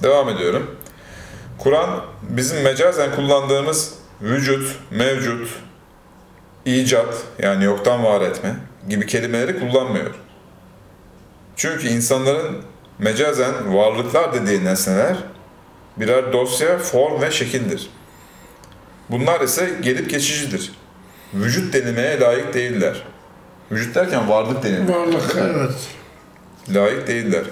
[0.02, 0.76] Devam ediyorum.
[1.58, 5.48] Kur'an bizim mecazen kullandığımız vücut, mevcut,
[6.64, 8.56] icat yani yoktan var etme
[8.88, 10.14] gibi kelimeleri kullanmıyor.
[11.56, 12.62] Çünkü insanların
[12.98, 15.16] mecazen varlıklar dediği nesneler
[15.96, 17.90] birer dosya, form ve şekildir.
[19.10, 20.72] Bunlar ise gelip geçicidir.
[21.34, 23.02] Vücut denilmeye layık değiller.
[23.70, 24.96] Vücut derken varlık denilmeli.
[24.96, 25.88] Varlık, evet.
[26.74, 27.44] layık değiller.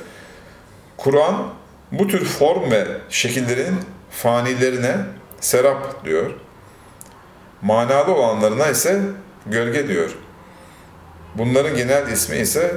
[0.96, 1.46] Kur'an
[1.92, 3.76] bu tür form ve şekillerin
[4.22, 4.96] fanilerine
[5.40, 6.30] serap diyor.
[7.62, 9.00] Manalı olanlarına ise
[9.46, 10.10] gölge diyor.
[11.34, 12.76] Bunların genel ismi ise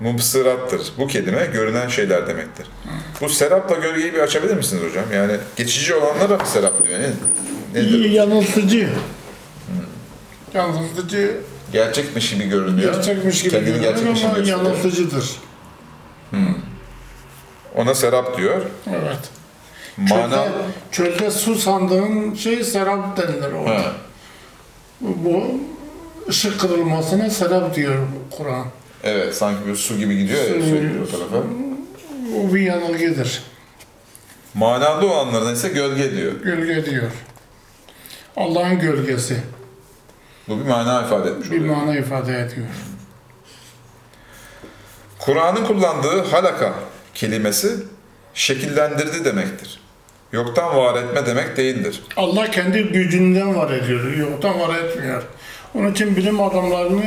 [0.00, 0.92] Mubsırattır.
[0.98, 2.66] Bu kelime görünen şeyler demektir.
[3.20, 5.04] Bu serapla gölgeyi bir açabilir misiniz hocam?
[5.14, 6.98] Yani geçici olanlara serap diyor?
[7.00, 7.10] Ne,
[7.80, 8.10] nedir?
[8.10, 8.88] Yanıltıcı.
[10.54, 11.36] Yanıltıcı,
[11.72, 12.94] Gerçekmiş gibi görünüyor.
[12.94, 14.64] gerçekmiş gibi Kendini görünüyor gerçekmiş gibi ama gösteriyor.
[14.64, 15.30] yanıltıcıdır.
[17.74, 18.62] Ona serap diyor.
[18.90, 19.30] Evet.
[20.08, 20.44] Mana...
[20.44, 20.50] Çölde,
[21.18, 23.70] çölde su sandığın şey serap denilir ona.
[23.74, 23.92] Ha.
[25.00, 25.44] Bu
[26.28, 28.66] ışık kırılmasına serap diyor Kur'an.
[29.04, 31.36] Evet, sanki bir su gibi gidiyor ya Su- sürekli o tarafa.
[32.38, 33.42] O bir yanılgıdır.
[34.54, 36.32] Manalı olanlardan ise gölge diyor.
[36.32, 37.10] Gölge diyor.
[38.36, 39.36] Allah'ın gölgesi
[40.48, 41.76] Bu bir mana ifade etmiş bir oluyor.
[41.76, 42.66] mana ifade ediyor.
[45.18, 46.74] Kur'an'ın kullandığı halaka
[47.14, 47.76] kelimesi
[48.34, 49.79] şekillendirdi demektir.
[50.32, 52.02] Yoktan var etme demek değildir.
[52.16, 55.22] Allah kendi gücünden var ediyor, yoktan var etmiyor.
[55.74, 57.02] Onun için bilim adamlarını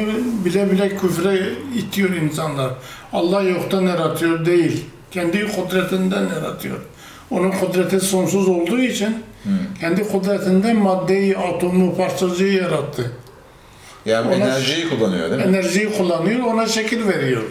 [0.45, 1.39] bile bile küfre
[1.77, 2.71] itiyor insanlar.
[3.13, 6.77] Allah yoktan yaratıyor değil, kendi kudretinden yaratıyor.
[7.31, 9.23] Onun kudreti sonsuz olduğu için
[9.79, 13.11] kendi kudretinden maddeyi, atomu, parçacığı yarattı.
[14.05, 15.47] Yani Ona- enerjiyi kullanıyor değil mi?
[15.57, 17.43] Enerjiyi kullanıyor, ona şekil veriyor.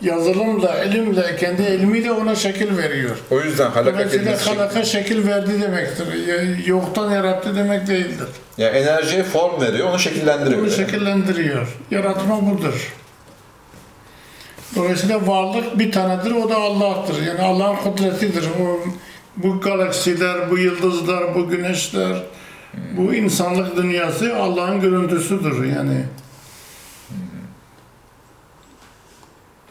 [0.00, 3.16] Yazılımla, ilimle, kendi ilmiyle ona şekil veriyor.
[3.30, 6.06] O yüzden halaka Dolayısıyla kelimesi halaka şekil verdi demektir.
[6.66, 8.28] Yoktan yarattı demek değildir.
[8.58, 10.62] yani enerjiye form veriyor, onu şekillendiriyor.
[10.62, 10.76] Yani.
[10.76, 11.76] şekillendiriyor.
[11.90, 12.94] Yaratma budur.
[14.76, 17.22] Dolayısıyla varlık bir tanedir, o da Allah'tır.
[17.26, 18.44] Yani Allah'ın kudretidir.
[18.60, 18.80] O,
[19.36, 22.22] bu galaksiler, bu yıldızlar, bu güneşler,
[22.96, 26.04] bu insanlık dünyası Allah'ın görüntüsüdür yani.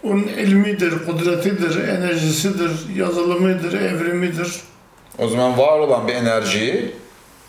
[0.06, 4.62] Onun ilmidir, kudretidir, enerjisidir, yazılımıdır, evrimidir.
[5.20, 6.92] O zaman var olan bir enerjiyi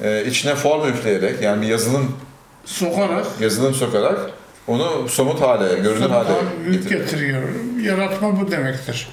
[0.00, 2.16] e, içine form üfleyerek yani bir yazılım
[2.64, 4.30] Sokarak yazılım sokarak
[4.68, 6.28] onu somut hale, görünür hale
[6.70, 7.00] getiriyor.
[7.00, 7.42] getiriyor.
[7.82, 9.08] Yaratma bu demektir.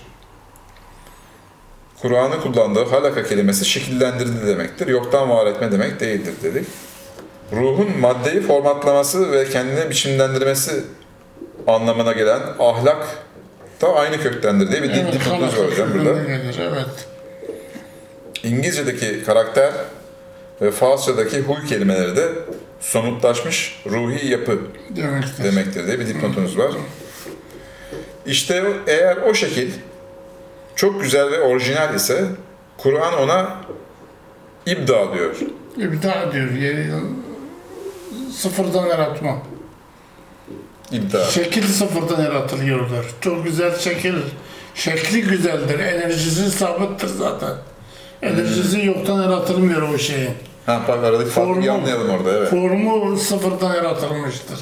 [2.02, 4.88] Kur'an'ın kullandığı halaka kelimesi şekillendirdi demektir.
[4.88, 6.68] Yoktan var etme demek değildir dedik.
[7.52, 10.84] Ruhun maddeyi formatlaması ve kendini biçimlendirmesi
[11.68, 13.08] anlamına gelen ahlak
[13.82, 16.24] da aynı köktendir diye bir Evet, dipnotuz var hocam burada.
[16.24, 17.08] gelir, evet.
[18.44, 19.74] İngilizce'deki karakter
[20.62, 22.30] ve Farsça'daki huy kelimeleri de
[22.82, 24.60] somutlaşmış ruhi yapı
[24.90, 25.44] Demektir.
[25.44, 26.72] demektir diye bir dipnotunuz var.
[28.26, 29.72] İşte eğer o şekil
[30.76, 32.26] çok güzel ve orijinal ise
[32.78, 33.56] Kur'an ona
[34.66, 35.36] ibda diyor.
[35.78, 36.52] İbda diyor.
[36.52, 36.86] Yeri,
[38.38, 39.38] sıfırdan yaratma.
[40.92, 41.26] İbda.
[41.26, 43.06] Şekil sıfırdan yaratılıyorlar.
[43.22, 44.14] Çok güzel şekil.
[44.76, 45.80] Şekli güzeldir.
[45.80, 47.54] Enerjisi sabittir zaten.
[48.22, 50.32] Enerjisi yoktan yaratılmıyor o şeyin.
[50.66, 52.50] Ha bak aradaki Formu- anlayalım orada evet.
[52.50, 54.60] Formu sıfırdan yaratılmıştır.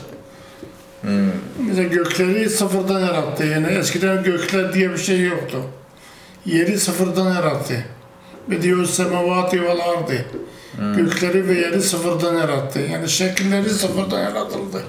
[1.68, 3.44] Mesela gökleri sıfırdan yarattı.
[3.46, 5.58] Yani eskiden gökler diye bir şey yoktu.
[6.46, 7.86] Yeri sıfırdan yarattı.
[8.50, 10.26] Ve diyor semavati vel ardi.
[10.98, 12.80] Gökleri ve yeri sıfırdan yarattı.
[12.80, 14.84] Yani şekilleri sıfırdan yaratıldı.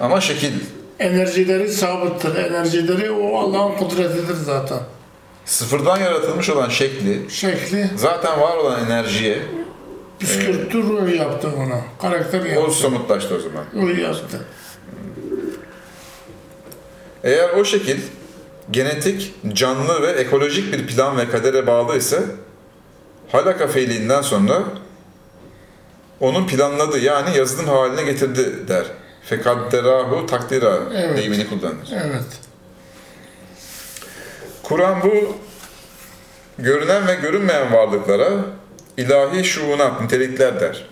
[0.00, 0.52] Ama şekil
[0.98, 2.34] Enerjileri sabittir.
[2.34, 4.78] Enerjileri o Allah'ın kudretidir zaten.
[5.44, 9.42] sıfırdan yaratılmış olan şekli Şekli zaten var olan enerjiye
[10.18, 11.80] püskürttü, ruh yaptı ona.
[12.02, 12.72] Karakter o yaptı.
[12.72, 13.64] somutlaştı o zaman.
[13.74, 14.40] Ruh yaptı.
[17.24, 17.96] Eğer o şekil
[18.70, 22.22] genetik, canlı ve ekolojik bir plan ve kadere bağlı ise
[23.32, 24.64] halaka fiilinden sonra
[26.20, 28.86] onun planladığı yani yazılım haline getirdi der.
[29.26, 31.16] Fekadderahu takdira Evet.
[31.18, 31.88] deyimini kullanır.
[31.92, 32.24] Evet.
[34.62, 35.36] Kur'an bu
[36.58, 38.30] görünen ve görünmeyen varlıklara
[38.96, 40.84] ilahi şuunat, nitelikler der.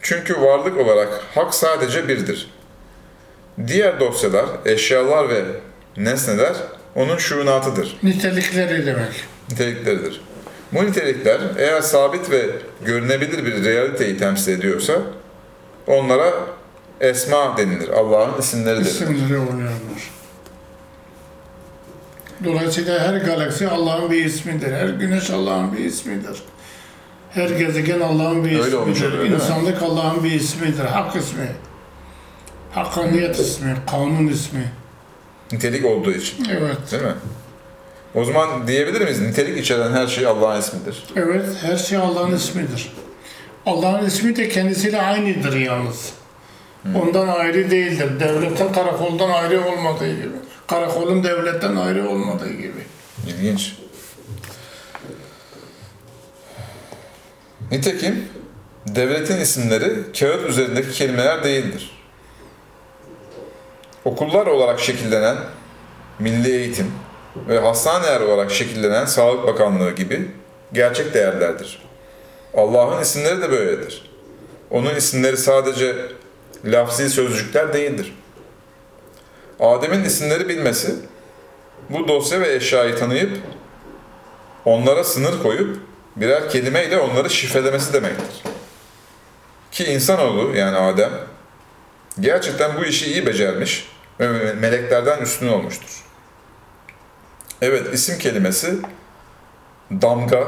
[0.00, 2.50] Çünkü varlık olarak hak sadece birdir.
[3.66, 5.44] Diğer dosyalar, eşyalar ve
[5.96, 6.54] nesneler
[6.94, 9.24] onun şuunatıdır, Nitelikleri demek.
[9.50, 10.20] nitelikleridir.
[10.72, 12.46] Bu nitelikler eğer sabit ve
[12.84, 14.92] görünebilir bir realiteyi temsil ediyorsa
[15.86, 16.32] onlara
[17.02, 18.90] esma denilir, Allah'ın isimleri denilir.
[18.90, 20.10] İsimleri oluyorlar.
[22.44, 24.72] Dolayısıyla her galaksi Allah'ın bir ismidir.
[24.72, 26.42] Her güneş Allah'ın bir ismidir.
[27.30, 29.12] Her gezegen Allah'ın bir Öyle ismidir.
[29.12, 29.24] oluyor?
[29.24, 30.84] İnsanlık Allah'ın bir ismidir.
[30.84, 31.48] Hak ismi.
[32.72, 34.72] Hakkaniyet ismi, kanun ismi.
[35.52, 36.76] Nitelik olduğu için, Evet.
[36.92, 37.12] değil mi?
[38.14, 39.20] O zaman diyebilir miyiz?
[39.20, 41.04] Nitelik içeren her şey Allah'ın ismidir.
[41.16, 42.92] Evet, her şey Allah'ın ismidir.
[43.66, 46.12] Allah'ın ismi de kendisiyle aynıdır yalnız.
[46.94, 48.20] Ondan ayrı değildir.
[48.20, 50.36] Devletin karakoldan ayrı olmadığı gibi.
[50.66, 52.86] Karakolun devletten ayrı olmadığı gibi.
[53.26, 53.76] İlginç.
[57.70, 58.28] Nitekim
[58.86, 61.90] devletin isimleri kağıt üzerindeki kelimeler değildir.
[64.04, 65.36] Okullar olarak şekillenen
[66.18, 66.92] milli eğitim
[67.48, 70.30] ve hastaneler olarak şekillenen Sağlık Bakanlığı gibi
[70.72, 71.82] gerçek değerlerdir.
[72.54, 74.10] Allah'ın isimleri de böyledir.
[74.70, 75.96] Onun isimleri sadece
[76.64, 78.14] lafzi sözcükler değildir.
[79.60, 80.94] Adem'in isimleri bilmesi,
[81.90, 83.38] bu dosya ve eşyayı tanıyıp
[84.64, 85.80] onlara sınır koyup
[86.16, 88.42] birer kelimeyle onları şifrelemesi demektir.
[89.70, 91.10] Ki insanoğlu yani Adem
[92.20, 93.88] gerçekten bu işi iyi becermiş
[94.20, 96.04] ve meleklerden üstün olmuştur.
[97.62, 98.76] Evet isim kelimesi
[99.90, 100.44] damga,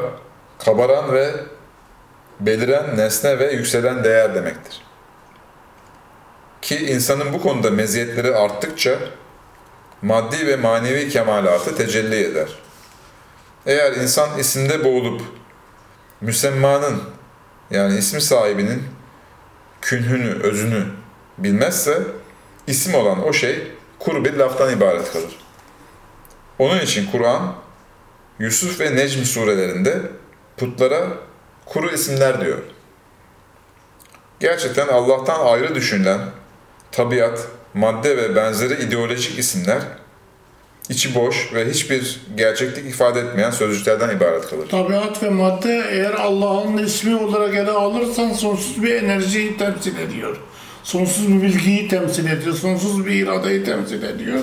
[0.58, 1.30] kabaran ve
[2.40, 4.82] beliren nesne ve yükselen değer demektir.
[6.64, 8.98] Ki insanın bu konuda meziyetleri arttıkça
[10.02, 12.48] maddi ve manevi kemalatı tecelli eder.
[13.66, 15.22] Eğer insan isimde boğulup
[16.20, 17.02] müsemmanın
[17.70, 18.82] yani ismi sahibinin
[19.80, 20.86] künhünü, özünü
[21.38, 22.02] bilmezse
[22.66, 25.38] isim olan o şey kuru bir laftan ibaret kalır.
[26.58, 27.54] Onun için Kur'an
[28.38, 30.00] Yusuf ve Necm surelerinde
[30.56, 31.08] putlara
[31.66, 32.58] kuru isimler diyor.
[34.40, 36.20] Gerçekten Allah'tan ayrı düşünülen
[36.96, 39.80] tabiat, madde ve benzeri ideolojik isimler
[40.88, 44.68] içi boş ve hiçbir gerçeklik ifade etmeyen sözcüklerden ibaret kalır.
[44.68, 50.36] Tabiat ve madde eğer Allah'ın ismi olarak ele alırsan sonsuz bir enerjiyi temsil ediyor.
[50.82, 52.54] Sonsuz bir bilgiyi temsil ediyor.
[52.54, 54.40] Sonsuz bir iradeyi temsil ediyor.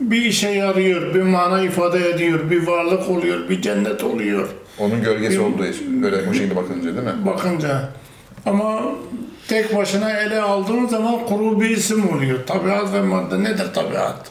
[0.00, 4.48] Bir işe yarıyor, bir mana ifade ediyor, bir varlık oluyor, bir cennet oluyor.
[4.78, 7.26] Onun gölgesi olduğu için böyle bu şekilde bakınca değil mi?
[7.26, 7.88] bakınca.
[8.46, 8.82] Ama
[9.48, 12.46] tek başına ele aldığın zaman kuru bir isim oluyor.
[12.46, 14.30] Tabiat ve madde nedir tabiat?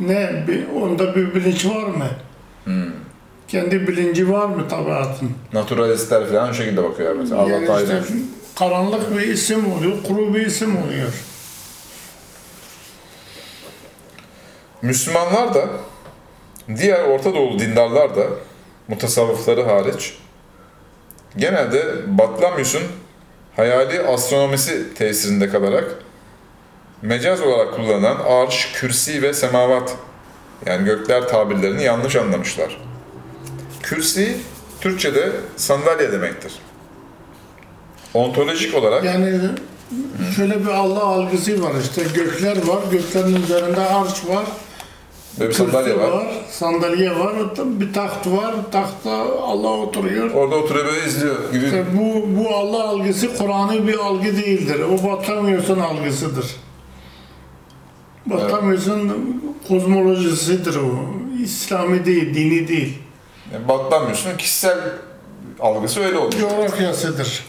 [0.00, 0.44] Ne?
[0.48, 2.08] Bir, onda bir bilinç var mı?
[3.48, 5.30] Kendi bilinci var mı tabiatın?
[5.52, 7.48] Naturalistler falan o şekilde bakıyor mesela.
[7.48, 8.02] Yani işte
[8.58, 11.12] karanlık bir isim oluyor, kuru bir isim oluyor.
[14.82, 15.68] Müslümanlar da
[16.76, 18.26] diğer Orta Doğulu dindarlar da
[18.88, 20.14] mutasavvıfları hariç
[21.36, 21.84] genelde
[22.18, 22.82] Batlamyus'un
[23.56, 25.94] hayali astronomisi tesirinde kalarak
[27.02, 29.96] mecaz olarak kullanılan arş, kürsi ve semavat
[30.66, 32.80] yani gökler tabirlerini yanlış anlamışlar.
[33.82, 34.36] Kürsi
[34.80, 36.52] Türkçe'de sandalye demektir.
[38.14, 39.40] Ontolojik olarak Yani
[40.36, 44.44] şöyle bir Allah algısı var işte gökler var, göklerin üzerinde arş var,
[45.38, 46.26] böyle bir sandalye var.
[46.50, 49.10] sandalye var, bir taht var, tahtta
[49.42, 50.30] Allah oturuyor.
[50.30, 51.64] Orada oturuyor böyle izliyor gibi.
[51.64, 54.80] İşte bu, bu Allah algısı Kur'an'ı bir algı değildir.
[54.80, 56.56] O Batlamyos'un algısıdır.
[58.26, 59.12] Batlamyos'un
[59.68, 60.90] kozmolojisidir o.
[61.42, 62.98] İslami değil, dini değil.
[63.52, 64.78] Yani Batlamyus'un kişisel
[65.60, 66.50] algısı öyle oluyor.
[66.50, 67.46] Coğrafyasıdır.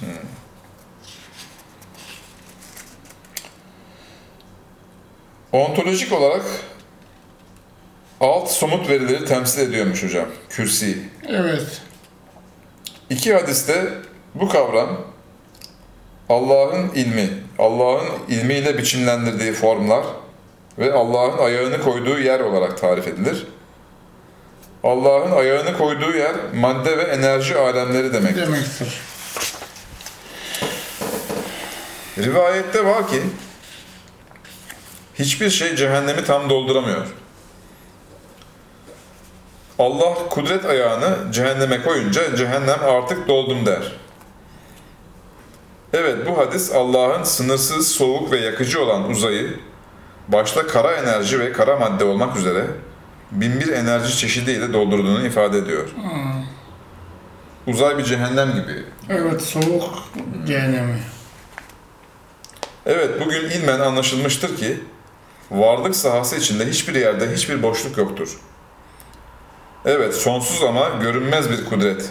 [5.51, 6.45] Ontolojik olarak
[8.21, 10.25] alt somut verileri temsil ediyormuş hocam.
[10.49, 10.97] Kürsi.
[11.27, 11.81] Evet.
[13.09, 13.93] İki hadiste
[14.35, 15.01] bu kavram
[16.29, 20.03] Allah'ın ilmi, Allah'ın ilmiyle biçimlendirdiği formlar
[20.79, 23.47] ve Allah'ın ayağını koyduğu yer olarak tarif edilir.
[24.83, 28.41] Allah'ın ayağını koyduğu yer madde ve enerji alemleri demektir.
[28.41, 29.01] Demektir.
[32.17, 33.21] Rivayette var ki
[35.19, 37.07] hiçbir şey cehennemi tam dolduramıyor.
[39.79, 43.91] Allah kudret ayağını cehenneme koyunca cehennem artık doldum der.
[45.93, 49.59] Evet bu hadis Allah'ın sınırsız, soğuk ve yakıcı olan uzayı
[50.27, 52.65] başta kara enerji ve kara madde olmak üzere
[53.31, 55.87] binbir enerji çeşidiyle doldurduğunu ifade ediyor.
[57.67, 60.03] Uzay bir cehennem gibi Evet, soğuk
[60.47, 60.99] cehennemi.
[62.85, 64.79] Evet, bugün ilmen anlaşılmıştır ki
[65.51, 68.37] varlık sahası içinde hiçbir yerde hiçbir boşluk yoktur.
[69.85, 72.09] Evet, sonsuz ama görünmez bir kudret,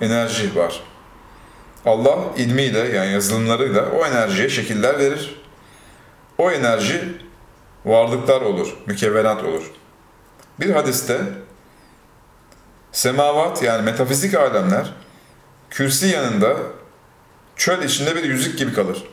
[0.00, 0.80] enerji var.
[1.86, 5.42] Allah ilmiyle yani yazılımlarıyla o enerjiye şekiller verir.
[6.38, 7.12] O enerji
[7.84, 9.70] varlıklar olur, mükevvenat olur.
[10.60, 11.20] Bir hadiste
[12.92, 14.92] semavat yani metafizik alemler
[15.70, 16.56] kürsi yanında
[17.56, 19.04] çöl içinde bir yüzük gibi kalır.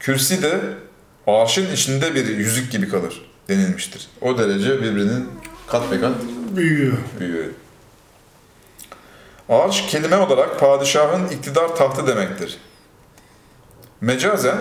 [0.00, 0.60] Kürsi de
[1.26, 4.08] arşın içinde bir yüzük gibi kalır denilmiştir.
[4.20, 5.28] O derece birbirinin
[5.66, 6.14] kat be kat
[6.46, 6.96] Büyüyor.
[7.20, 7.44] büyüyor.
[9.48, 12.58] Arş kelime olarak padişahın iktidar tahtı demektir.
[14.00, 14.56] Mecazen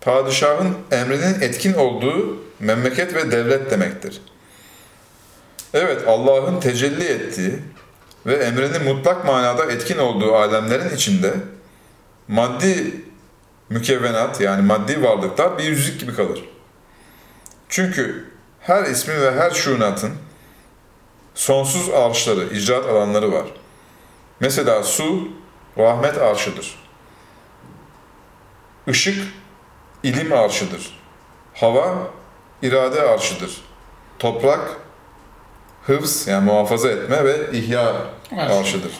[0.00, 4.22] padişahın emrinin etkin olduğu memleket ve devlet demektir.
[5.74, 7.58] Evet Allah'ın tecelli ettiği
[8.26, 11.34] ve emrinin mutlak manada etkin olduğu alemlerin içinde
[12.28, 12.94] maddi
[13.68, 16.44] mükevvenat yani maddi varlıklar bir yüzük gibi kalır.
[17.68, 18.24] Çünkü
[18.60, 20.12] her ismin ve her şunatın
[21.34, 23.44] sonsuz arşları, icraat alanları var.
[24.40, 25.28] Mesela su,
[25.78, 26.74] rahmet arşıdır.
[28.86, 29.24] Işık,
[30.02, 30.98] ilim arşıdır.
[31.54, 31.94] Hava,
[32.62, 33.60] irade arşıdır.
[34.18, 34.76] Toprak,
[35.86, 37.94] hıfz yani muhafaza etme ve ihya
[38.36, 38.54] Arşı.
[38.54, 38.92] arşıdır.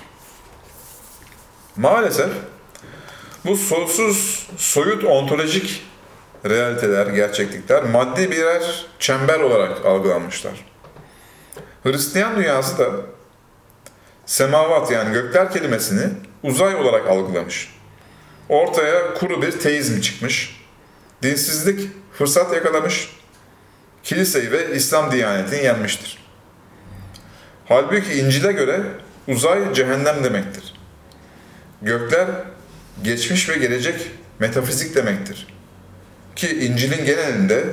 [1.77, 2.31] Maalesef
[3.45, 5.83] bu sonsuz, soyut ontolojik
[6.47, 10.72] realiteler, gerçeklikler maddi birer çember olarak algılanmışlar.
[11.83, 12.91] Hristiyan dünyası da
[14.27, 16.13] semavat yani gökler kelimesini
[16.43, 17.75] uzay olarak algılamış.
[18.49, 20.63] Ortaya kuru bir teizm çıkmış.
[21.23, 23.17] Dinsizlik fırsat yakalamış.
[24.03, 26.19] Kiliseyi ve İslam diyanetini yenmiştir.
[27.69, 28.83] Halbuki İncil'e göre
[29.29, 30.75] uzay cehennem demektir.
[31.83, 32.29] Gökler
[33.05, 35.47] geçmiş ve gelecek metafizik demektir.
[36.37, 37.65] Ki İncil'in genelinde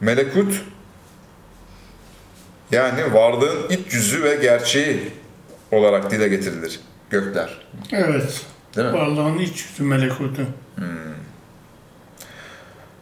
[0.00, 0.62] melekut
[2.72, 5.12] yani varlığın iç yüzü ve gerçeği
[5.70, 7.66] olarak dile getirilir gökler.
[7.92, 8.40] Evet.
[8.76, 8.92] Değil mi?
[8.94, 10.42] Varlığın iç yüzü melekutu.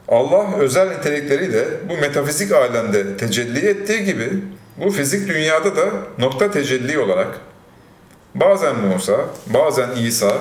[0.08, 4.30] Allah özel nitelikleriyle bu metafizik alemde tecelli ettiği gibi
[4.76, 7.38] bu fizik dünyada da nokta tecelli olarak
[8.34, 9.16] bazen Musa,
[9.46, 10.32] bazen İsa,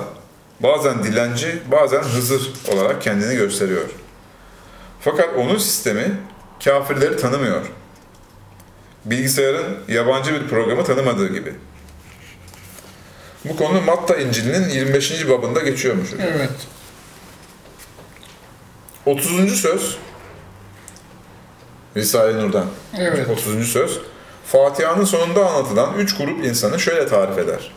[0.60, 3.84] bazen dilenci, bazen Hızır olarak kendini gösteriyor.
[5.00, 6.12] Fakat onun sistemi
[6.64, 7.62] kafirleri tanımıyor.
[9.04, 11.54] Bilgisayarın yabancı bir programı tanımadığı gibi.
[13.44, 15.28] Bu konu Matta İncil'inin 25.
[15.28, 16.08] babında geçiyormuş.
[16.20, 16.50] Evet.
[19.06, 19.60] 30.
[19.60, 19.96] söz
[21.96, 22.66] Risale-i Nur'dan.
[22.98, 23.28] Evet.
[23.30, 23.68] 30.
[23.68, 24.00] söz
[24.46, 27.72] Fatiha'nın sonunda anlatılan üç grup insanı şöyle tarif eder.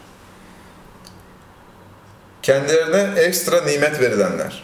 [2.41, 4.63] Kendilerine ekstra nimet verilenler.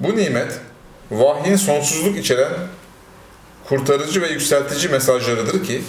[0.00, 0.60] Bu nimet
[1.10, 2.52] vahyin sonsuzluk içeren
[3.72, 5.82] kurtarıcı ve yükseltici mesajlarıdır ki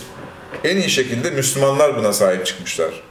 [0.64, 3.04] en iyi şekilde Müslümanlar buna sahip çıkmışlar.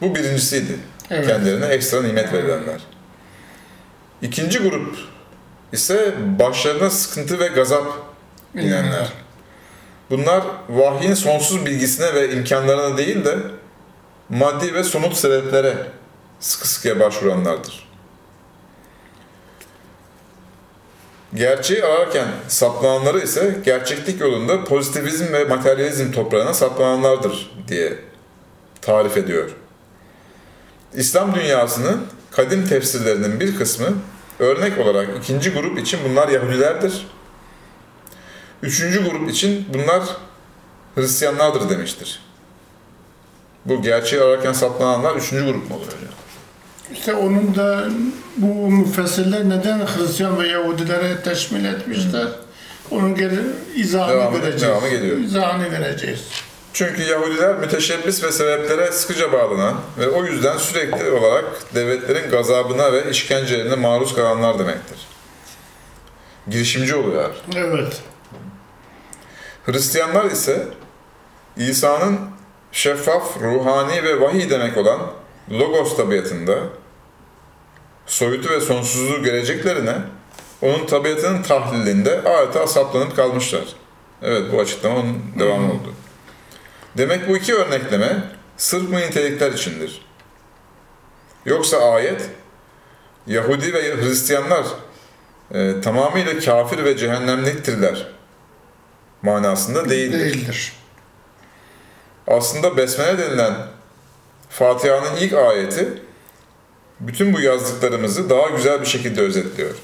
[0.00, 0.78] Bu birincisiydi.
[1.10, 1.26] Evet.
[1.26, 2.80] Kendilerine ekstra nimet verilenler.
[4.22, 4.98] İkinci grup
[5.72, 7.86] ise başlarına sıkıntı ve gazap
[8.54, 9.12] inenler.
[10.10, 13.38] Bunlar vahyin sonsuz bilgisine ve imkanlarına değil de
[14.28, 15.76] maddi ve somut sebeplere
[16.40, 17.87] sıkı sıkıya başvuranlardır.
[21.34, 27.98] Gerçeği ararken saplananları ise gerçeklik yolunda pozitivizm ve materyalizm toprağına saplananlardır diye
[28.82, 29.50] tarif ediyor.
[30.94, 33.86] İslam dünyasının kadim tefsirlerinin bir kısmı
[34.38, 37.06] örnek olarak ikinci grup için bunlar Yahudilerdir.
[38.62, 40.02] Üçüncü grup için bunlar
[40.94, 42.22] Hristiyanlardır demiştir.
[43.64, 46.12] Bu gerçeği ararken saplananlar üçüncü grup mu oluyor hocam?
[46.92, 47.84] İşte onun da
[48.36, 52.26] bu müfessirler neden Hristiyan ve Yahudilere teşmil etmişler?
[52.90, 53.38] Onun geri
[53.76, 54.62] izahını Devamı- vereceğiz.
[54.62, 55.16] devamı geliyor.
[55.18, 56.20] İzahını vereceğiz.
[56.72, 63.10] Çünkü Yahudiler müteşebbis ve sebeplere sıkıca bağlanan ve o yüzden sürekli olarak devletlerin gazabına ve
[63.10, 64.98] işkencelerine maruz kalanlar demektir.
[66.50, 67.30] Girişimci oluyorlar.
[67.56, 68.02] Evet.
[69.66, 70.66] Hristiyanlar ise
[71.56, 72.18] İsa'nın
[72.72, 75.00] şeffaf, ruhani ve vahiy demek olan
[75.50, 76.58] logos tabiatında
[78.08, 79.94] soyutu ve sonsuzluğu göreceklerine
[80.62, 83.64] onun tabiatının tahlilinde adeta saplanıp kalmışlar.
[84.22, 85.94] Evet bu açıklama onun devamı oldu.
[86.98, 88.24] Demek bu iki örnekleme
[88.56, 90.02] sırf mı nitelikler içindir?
[91.46, 92.30] Yoksa ayet
[93.26, 94.66] Yahudi ve Hristiyanlar
[95.54, 98.06] e, tamamıyla kafir ve cehennemliktirler
[99.22, 100.20] manasında değildir.
[100.20, 100.72] Değildir.
[102.26, 103.54] Aslında Besmele denilen
[104.50, 106.02] Fatiha'nın ilk ayeti
[107.00, 109.74] bütün bu yazdıklarımızı daha güzel bir şekilde özetliyor.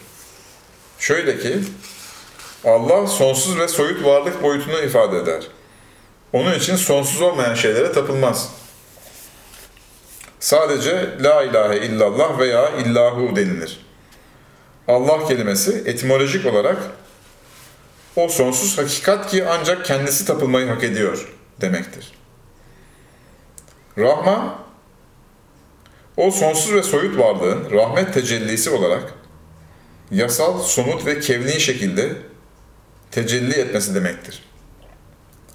[0.98, 1.58] Şöyle ki
[2.64, 5.42] Allah sonsuz ve soyut varlık boyutunu ifade eder.
[6.32, 8.50] Onun için sonsuz olmayan şeylere tapılmaz.
[10.40, 13.86] Sadece La ilahe illallah veya illahu denilir.
[14.88, 16.76] Allah kelimesi etimolojik olarak
[18.16, 22.12] o sonsuz hakikat ki ancak kendisi tapılmayı hak ediyor demektir.
[23.98, 24.63] Rahman,
[26.16, 29.14] o sonsuz ve soyut varlığın rahmet tecellisi olarak
[30.10, 32.12] yasal, somut ve kevni şekilde
[33.10, 34.42] tecelli etmesi demektir.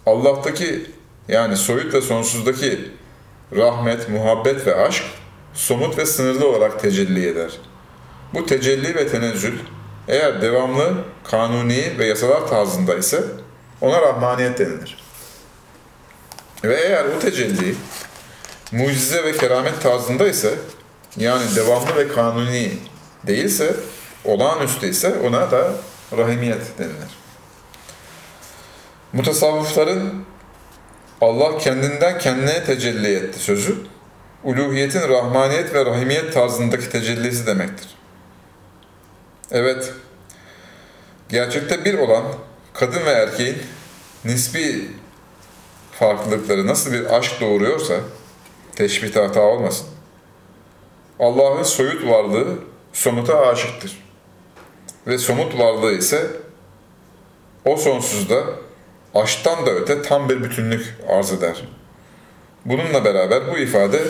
[0.05, 0.85] Allah'taki
[1.27, 2.91] yani soyut ve sonsuzdaki
[3.55, 5.03] rahmet, muhabbet ve aşk
[5.53, 7.51] somut ve sınırlı olarak tecelli eder.
[8.33, 9.59] Bu tecelli ve tenezzül
[10.07, 10.93] eğer devamlı,
[11.23, 13.23] kanuni ve yasalar tarzında ise
[13.81, 14.97] ona rahmaniyet denilir.
[16.63, 17.75] Ve eğer bu tecelli
[18.71, 20.53] mucize ve keramet tarzında ise
[21.17, 22.71] yani devamlı ve kanuni
[23.27, 23.75] değilse,
[24.25, 25.71] olağanüstü ise ona da
[26.17, 27.19] rahimiyet denilir.
[29.13, 30.13] Mutasavvıfların
[31.21, 33.75] Allah kendinden kendine tecelli etti sözü,
[34.43, 37.87] uluhiyetin rahmaniyet ve rahimiyet tarzındaki tecellisi demektir.
[39.51, 39.93] Evet,
[41.29, 42.23] gerçekte bir olan
[42.73, 43.57] kadın ve erkeğin
[44.25, 44.91] nisbi
[45.91, 47.95] farklılıkları nasıl bir aşk doğuruyorsa,
[48.79, 49.87] teşbihte hata olmasın.
[51.19, 52.47] Allah'ın soyut varlığı
[52.93, 54.03] somuta aşıktır.
[55.07, 56.27] Ve somut varlığı ise
[57.65, 58.43] o sonsuzda
[59.15, 61.63] aşktan da öte tam bir bütünlük arz eder.
[62.65, 64.01] Bununla beraber bu ifade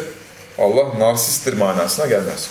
[0.58, 2.50] Allah narsisttir manasına gelmez.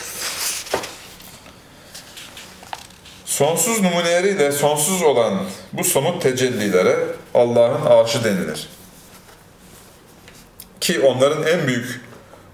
[3.25, 6.97] Sonsuz numuneleriyle sonsuz olan bu somut tecellilere
[7.35, 8.69] Allah'ın arşı denilir.
[10.81, 12.08] Ki onların en büyük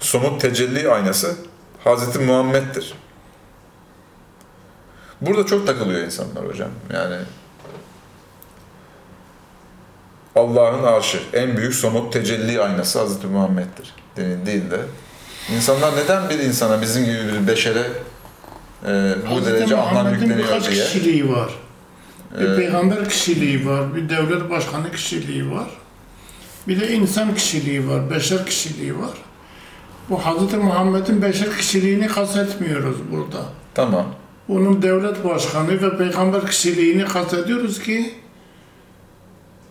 [0.04, 1.36] somut tecelli aynası
[1.84, 2.16] Hz.
[2.16, 2.94] Muhammed'dir.
[5.20, 6.70] Burada çok takılıyor insanlar hocam.
[6.92, 7.16] Yani
[10.36, 13.24] Allah'ın arşı, en büyük somut tecelli aynası Hz.
[13.24, 14.80] Muhammed'dir denildiğinde
[15.54, 17.82] insanlar neden bir insana, bizim gibi bir beşere
[18.86, 20.84] e, bu Hazreti derece anlam yükleniyor diye.
[20.84, 21.50] kişiliği var.
[22.40, 25.70] Bir Ee, peygamber kişiliği var, bir devlet başkanı kişiliği var.
[26.68, 29.10] Bir de insan kişiliği var, beşer kişiliği var.
[30.10, 30.54] Bu Hz.
[30.54, 33.44] Muhammed'in beşer kişiliğini kastetmiyoruz burada.
[33.74, 34.06] Tamam.
[34.48, 38.14] Onun devlet başkanı ve peygamber kişiliğini kastediyoruz ki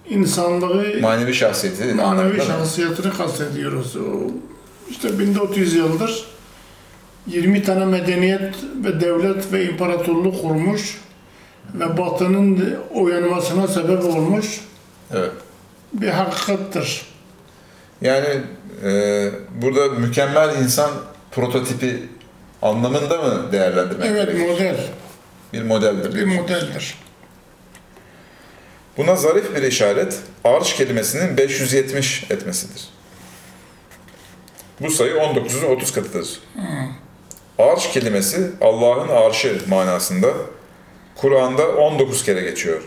[0.10, 1.94] insanlığı Manevi şahsiyeti.
[1.94, 3.98] manevi şahsiyetini kastediyoruz.
[4.90, 6.26] İşte 1400 yıldır
[7.28, 10.98] 20 tane medeniyet ve devlet ve imparatorluk kurmuş
[11.74, 14.62] ve Batı'nın uyanmasına sebep olmuş
[15.14, 15.32] Evet.
[15.94, 17.02] bir hakikattir.
[18.02, 18.42] Yani
[18.84, 19.32] e,
[19.62, 20.92] burada mükemmel insan
[21.32, 22.04] prototipi
[22.62, 24.48] anlamında mı değerlendirmek Evet gerekir?
[24.50, 24.78] model,
[25.54, 26.16] Bir modeldir.
[26.16, 26.98] bir modeldir.
[28.98, 32.88] Buna zarif bir işaret, arş kelimesinin 570 etmesidir.
[34.80, 36.40] Bu sayı 19'un 30 katıdır.
[37.60, 40.28] Arş kelimesi Allah'ın arşı manasında
[41.16, 42.82] Kur'an'da 19 kere geçiyor.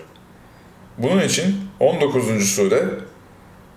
[0.99, 2.49] Bunun için 19.
[2.55, 2.85] sure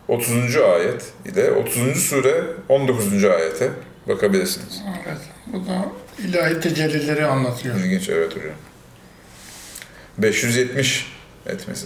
[0.10, 0.56] 30.
[0.58, 2.04] ayet ile 30.
[2.04, 3.24] sure 19.
[3.24, 3.70] ayete
[4.08, 4.82] bakabilirsiniz.
[5.08, 5.86] Evet, bu da
[6.28, 7.76] ilahi tecellileri anlatıyor.
[7.76, 8.52] İlginç evet hocam.
[10.18, 11.08] 570
[11.46, 11.86] etmesi.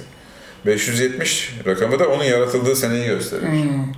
[0.65, 3.47] 570 rakamı da onun yaratıldığı seneyi gösterir.
[3.47, 3.93] Hmm.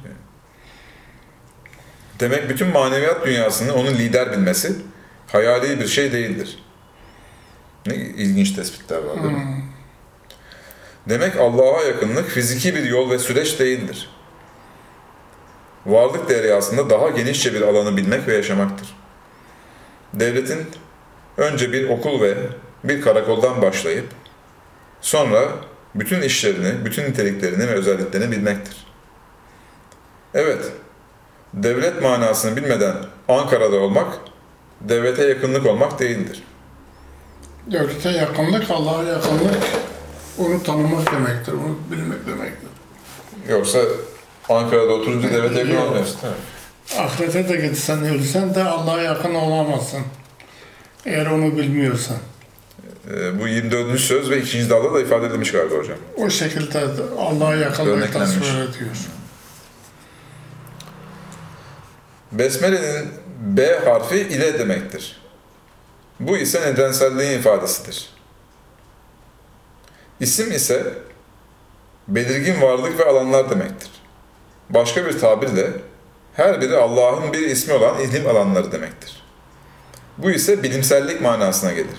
[2.20, 4.76] Demek bütün maneviyat dünyasını onun lider bilmesi
[5.28, 6.64] hayali bir şey değildir.
[7.86, 9.64] Ne ilginç tespitler var değil mi?
[11.10, 14.10] Demek Allah'a yakınlık fiziki bir yol ve süreç değildir.
[15.86, 18.96] Varlık deryasında daha genişçe bir alanı bilmek ve yaşamaktır.
[20.14, 20.68] Devletin
[21.38, 22.38] önce bir okul ve
[22.84, 24.06] bir karakoldan başlayıp
[25.02, 25.50] sonra
[25.96, 28.88] bütün işlerini, bütün niteliklerini ve özelliklerini bilmektir.
[30.34, 30.72] Evet,
[31.54, 32.96] devlet manasını bilmeden
[33.28, 34.18] Ankara'da olmak,
[34.82, 36.44] devlete yakınlık olmak değildir.
[37.72, 39.64] Devlete yakınlık, Allah'a yakınlık
[40.38, 42.70] onu tanımak demektir, onu bilmek demektir.
[43.50, 43.80] Yoksa
[44.50, 45.84] Ankara'da oturunca devlete yakın Yok.
[45.88, 46.20] olmuyorsun.
[46.98, 50.02] Ahirete de gitsen ölsen de Allah'a yakın olamazsın.
[51.06, 52.18] Eğer onu bilmiyorsan.
[53.12, 54.00] Ee, bu 24.
[54.00, 54.70] söz ve 2.
[54.70, 55.98] dalda da ifade edilmiş galiba hocam.
[56.18, 56.84] O şekilde
[57.20, 58.34] Allah'a yakınlık Örneklenmiş.
[58.34, 58.96] tasvir ediyor.
[62.32, 65.22] Besmele'nin B harfi ile demektir.
[66.20, 68.10] Bu ise nedenselliğin ifadesidir.
[70.20, 70.94] İsim ise
[72.08, 73.90] belirgin varlık ve alanlar demektir.
[74.70, 75.68] Başka bir tabirle
[76.34, 79.24] her biri Allah'ın bir ismi olan ilim alanları demektir.
[80.18, 81.98] Bu ise bilimsellik manasına gelir.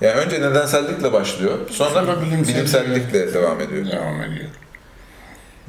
[0.00, 2.48] Yani önce nedensellikle başlıyor, sonra Sonra bilimsellik.
[2.48, 3.86] bilimsellikle devam ediyor.
[3.86, 4.48] Devam ediyor.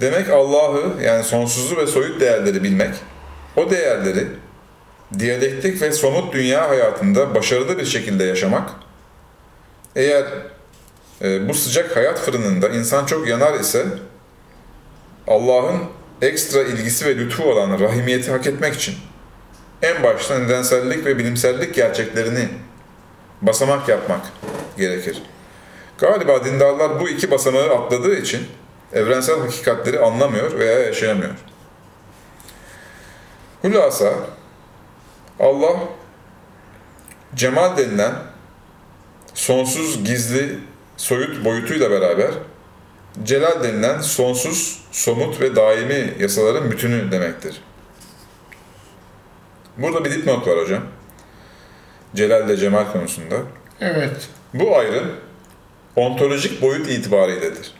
[0.02, 2.94] Demek Allah'ı yani sonsuzlu ve soyut değerleri bilmek,
[3.58, 4.28] o değerleri
[5.20, 8.70] diyalektik ve somut dünya hayatında başarılı bir şekilde yaşamak,
[9.96, 10.26] eğer
[11.22, 13.86] e, bu sıcak hayat fırınında insan çok yanar ise
[15.28, 15.80] Allah'ın
[16.22, 18.96] ekstra ilgisi ve lütfu olan rahimiyeti hak etmek için
[19.82, 22.50] en başta nedensellik ve bilimsellik gerçeklerini
[23.42, 24.22] basamak yapmak
[24.78, 25.24] gerekir.
[25.98, 28.48] Galiba dindarlar bu iki basamağı atladığı için
[28.94, 31.32] evrensel hakikatleri anlamıyor veya yaşayamıyor.
[33.62, 34.14] Hulasa
[35.40, 35.76] Allah
[37.36, 38.14] cemal denilen
[39.34, 40.60] sonsuz gizli
[40.98, 42.32] soyut boyutuyla beraber
[43.24, 47.62] celal denilen sonsuz somut ve daimi yasaların bütünü demektir.
[49.78, 50.84] Burada bir dipnot var hocam.
[52.16, 53.36] Celal ile cemal konusunda.
[53.82, 54.30] Evet.
[54.54, 55.12] Bu ayrım
[55.96, 57.72] ontolojik boyut itibariyledir.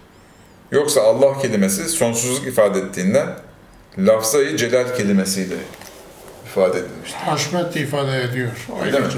[0.72, 3.28] Yoksa Allah kelimesi sonsuzluk ifade ettiğinden
[3.98, 5.56] lafzayı celal kelimesiyle
[6.46, 7.18] ifade edilmiştir.
[7.18, 8.52] Haşmet ifade ediyor
[8.86, 9.06] Öyle mi?
[9.06, 9.12] Hı.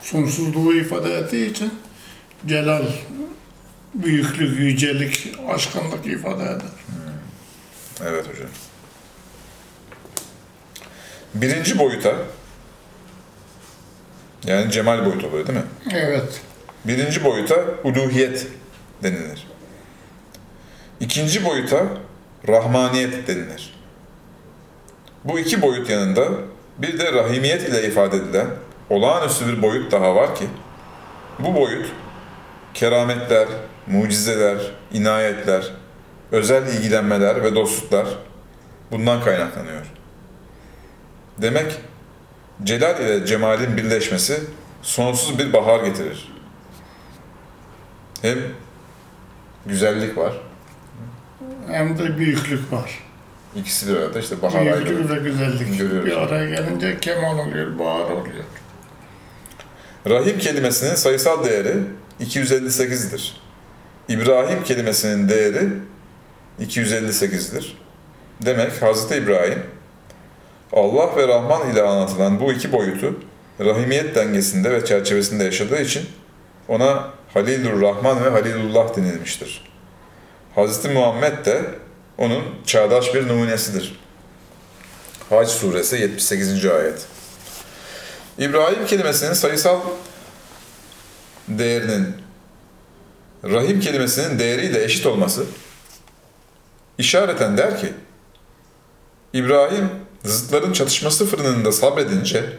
[0.00, 1.74] Sonsuzluğu ifade ettiği için
[2.46, 2.82] celal,
[3.94, 6.70] büyüklük, yücelik, aşkınlık ifade eder.
[8.02, 8.48] Evet hocam.
[11.34, 12.14] Birinci boyuta
[14.46, 15.64] yani cemal boyutu oluyor değil mi?
[15.92, 16.40] Evet.
[16.84, 18.46] Birinci boyuta uluhiyet
[19.02, 19.46] denilir.
[21.00, 21.86] İkinci boyuta
[22.48, 23.74] rahmaniyet denilir.
[25.24, 26.28] Bu iki boyut yanında
[26.78, 28.46] bir de rahimiyet ile ifade edilen
[28.90, 30.44] olağanüstü bir boyut daha var ki
[31.38, 31.86] bu boyut
[32.74, 33.48] kerametler,
[33.90, 34.58] mucizeler,
[34.92, 35.70] inayetler,
[36.32, 38.06] özel ilgilenmeler ve dostluklar
[38.90, 39.86] bundan kaynaklanıyor.
[41.38, 41.72] Demek
[42.64, 44.40] celal ile cemalin birleşmesi
[44.82, 46.32] sonsuz bir bahar getirir.
[48.22, 48.38] Hem
[49.66, 50.32] güzellik var,
[51.68, 52.98] Hem de büyüklük var.
[53.56, 55.16] ikisi bir arada işte bahar Büyüklük ayrılır.
[55.24, 55.78] ve güzellik.
[55.78, 56.06] Görüyoruz.
[56.06, 58.44] Bir araya gelince kemal oluyor, bahar oluyor.
[60.08, 61.74] Rahim kelimesinin sayısal değeri
[62.20, 63.40] 258'dir.
[64.08, 65.68] İbrahim kelimesinin değeri
[66.60, 67.76] 258'dir.
[68.42, 69.62] Demek Hazreti İbrahim
[70.72, 73.20] Allah ve Rahman ile anlatılan bu iki boyutu
[73.60, 76.08] rahimiyet dengesinde ve çerçevesinde yaşadığı için
[76.68, 79.64] ona Halilur Rahman ve Halilullah denilmiştir.
[80.54, 81.62] Hazreti Muhammed de
[82.18, 84.00] onun çağdaş bir numunesidir.
[85.30, 86.66] Hac suresi 78.
[86.66, 87.06] ayet.
[88.38, 89.80] İbrahim kelimesinin sayısal
[91.48, 92.27] değerinin
[93.44, 95.44] rahim kelimesinin değeriyle eşit olması
[96.98, 97.92] işareten der ki
[99.32, 99.90] İbrahim
[100.24, 102.58] zıtların çatışması fırınında sabredince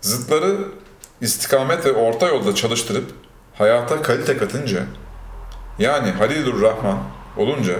[0.00, 0.56] zıtları
[1.20, 3.10] istikamet ve orta yolda çalıştırıp
[3.54, 4.82] hayata kalite katınca
[5.78, 6.98] yani Halilur Rahman
[7.36, 7.74] olunca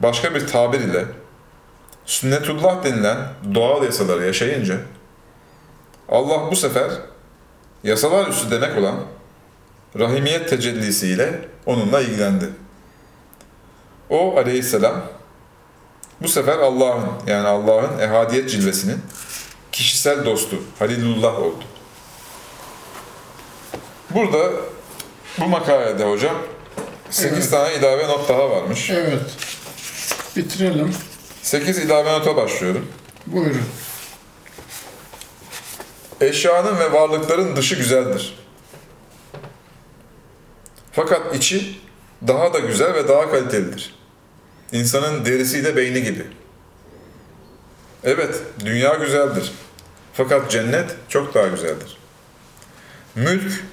[0.00, 1.04] başka bir tabir ile
[2.06, 3.18] sünnetullah denilen
[3.54, 4.76] doğal yasaları yaşayınca
[6.08, 6.90] Allah bu sefer
[7.84, 8.94] yasalar üstü demek olan
[9.98, 12.48] rahimiyet tecellisiyle onunla ilgilendi.
[14.10, 15.02] O aleyhisselam
[16.22, 19.00] bu sefer Allah'ın yani Allah'ın ehadiyet cilvesinin
[19.72, 21.64] kişisel dostu Halilullah oldu.
[24.10, 24.50] Burada
[25.38, 26.36] bu makalede hocam
[27.10, 27.50] 8 Evet.
[27.50, 28.90] tane ilave not daha varmış.
[28.90, 29.20] Evet.
[30.36, 30.94] Bitirelim.
[31.42, 32.88] 8 ilave nota başlıyorum.
[33.26, 33.64] Buyurun.
[36.20, 38.38] Eşyanın ve varlıkların dışı güzeldir.
[40.98, 41.80] Fakat içi
[42.28, 43.94] daha da güzel ve daha kalitelidir.
[44.72, 46.26] İnsanın derisiyle beyni gibi.
[48.04, 49.52] Evet, dünya güzeldir.
[50.12, 51.98] Fakat cennet çok daha güzeldir.
[53.14, 53.64] Mülk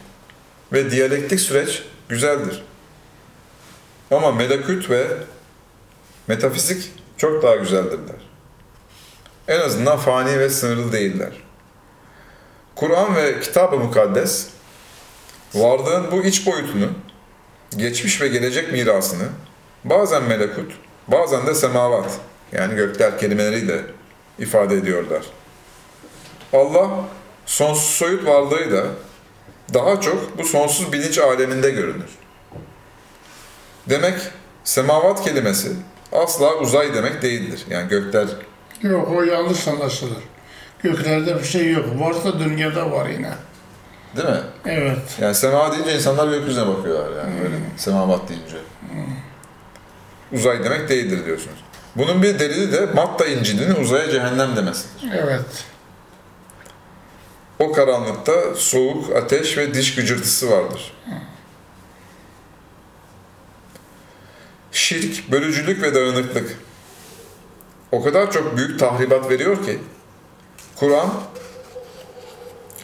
[0.74, 2.64] ve diyalektik süreç güzeldir.
[4.12, 5.08] Ama melekut ve
[6.28, 8.30] metafizik çok daha güzeldirler.
[9.48, 11.34] En azından fani ve sınırlı değiller.
[12.76, 14.48] Kur'an ve Kitab-ı Mukaddes
[15.54, 16.90] varlığın bu iç boyutunu,
[17.78, 19.28] geçmiş ve gelecek mirasını
[19.84, 20.72] bazen melekut,
[21.08, 22.20] bazen de semavat
[22.52, 23.82] yani gökler kelimeleriyle
[24.40, 25.26] ifade ediyorlar.
[26.54, 26.90] Allah
[27.46, 28.86] sonsuz soyut varlığıyla
[29.74, 32.10] daha çok bu sonsuz bilinç aleminde görünür.
[33.90, 34.16] Demek
[34.64, 35.72] semavat kelimesi
[36.12, 37.66] asla uzay demek değildir.
[37.70, 38.28] Yani gökler
[38.82, 40.18] Yok o yanlış anlaşılır.
[40.84, 41.86] Göklerde bir şey yok.
[42.00, 43.32] Varsa dünyada var yine.
[44.18, 44.42] Değil mi?
[44.66, 45.18] Evet.
[45.22, 48.58] Yani sema deyince insanlar gökyüzüne bakıyorlar yani böyle semavat deyince.
[50.32, 51.58] Uzay demek değildir diyorsunuz.
[51.96, 55.12] Bunun bir delili de Matta İncil'inin uzaya cehennem demesidir.
[55.14, 55.66] Evet.
[57.60, 60.94] O karanlıkta soğuk, ateş ve diş gıcırtısı vardır.
[64.72, 66.58] Şirk, bölücülük ve dağınıklık
[67.92, 69.80] o kadar çok büyük tahribat veriyor ki
[70.76, 71.10] Kur'an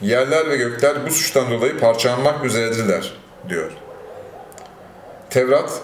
[0.02, 3.14] yerler ve gökler bu suçtan dolayı parçalanmak üzeredirler
[3.50, 3.72] diyor.
[5.30, 5.82] Tevrat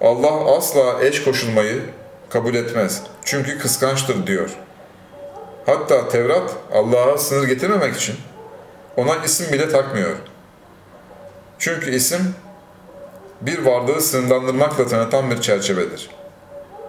[0.00, 1.82] Allah asla eş koşulmayı
[2.30, 3.02] kabul etmez.
[3.24, 4.50] Çünkü kıskançtır diyor.
[5.66, 8.16] Hatta Tevrat Allah'a sınır getirmemek için
[8.96, 10.16] ona isim bile takmıyor.
[11.58, 12.34] Çünkü isim
[13.40, 16.10] bir varlığı sınırlandırmakla tanıtan bir çerçevedir.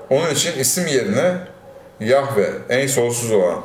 [0.10, 1.38] Onun için isim yerine
[2.00, 3.64] Yahve, en sonsuz olan,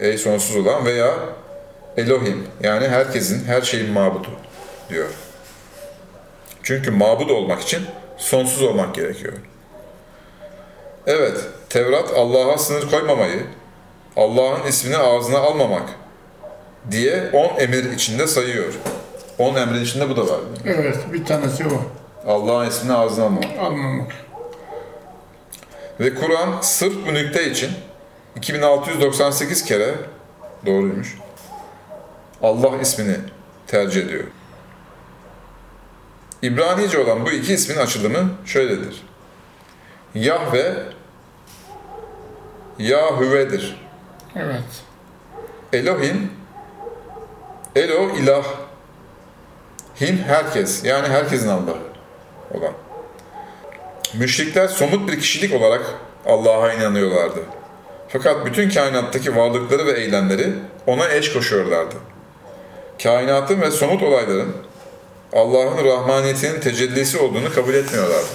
[0.00, 1.14] ey sonsuz olan veya
[1.96, 4.28] Elohim yani herkesin, her şeyin mabudu
[4.88, 5.08] diyor.
[6.62, 7.82] Çünkü mabud olmak için
[8.16, 9.32] sonsuz olmak gerekiyor.
[11.06, 11.36] Evet,
[11.68, 13.46] Tevrat Allah'a sınır koymamayı,
[14.16, 15.88] Allah'ın ismini ağzına almamak
[16.90, 18.74] diye on emir içinde sayıyor.
[19.38, 20.40] On emrin içinde bu da var.
[20.64, 21.82] Evet, bir tanesi o.
[22.30, 23.40] Allah'ın ismini ağzına alma.
[23.60, 24.12] Almamak.
[26.00, 27.70] Ve Kur'an sırf bu nükte için
[28.36, 29.94] 2698 kere
[30.66, 31.18] doğruymuş.
[32.42, 33.16] Allah ismini
[33.66, 34.24] tercih ediyor.
[36.42, 39.02] İbranice olan bu iki ismin açılımı şöyledir.
[40.14, 40.74] Yahve
[42.78, 43.80] Yahüve'dir.
[44.36, 44.62] Evet.
[45.72, 46.30] Elohim
[47.76, 48.44] Elo ilah
[50.00, 51.78] Him herkes yani herkesin Allah'ı
[52.50, 52.72] olan.
[54.14, 55.94] Müşrikler somut bir kişilik olarak
[56.26, 57.40] Allah'a inanıyorlardı.
[58.16, 60.52] Fakat bütün kainattaki varlıkları ve eylemleri
[60.86, 61.94] ona eş koşuyorlardı.
[63.02, 64.56] Kainatın ve somut olayların
[65.32, 68.26] Allah'ın rahmaniyetinin tecellisi olduğunu kabul etmiyorlardı.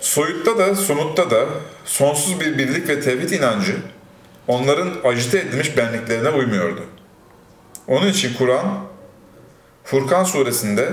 [0.00, 1.46] Soyutta da somutta da
[1.84, 3.76] sonsuz bir birlik ve tevhid inancı
[4.48, 6.82] onların acite edilmiş benliklerine uymuyordu.
[7.88, 8.84] Onun için Kur'an
[9.84, 10.88] Furkan suresinde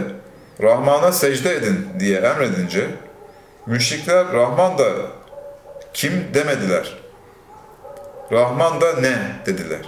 [0.61, 2.88] Rahman'a secde edin diye emredince
[3.65, 4.93] müşrikler Rahman da
[5.93, 6.97] kim demediler.
[8.31, 9.15] Rahman da ne
[9.45, 9.79] dediler.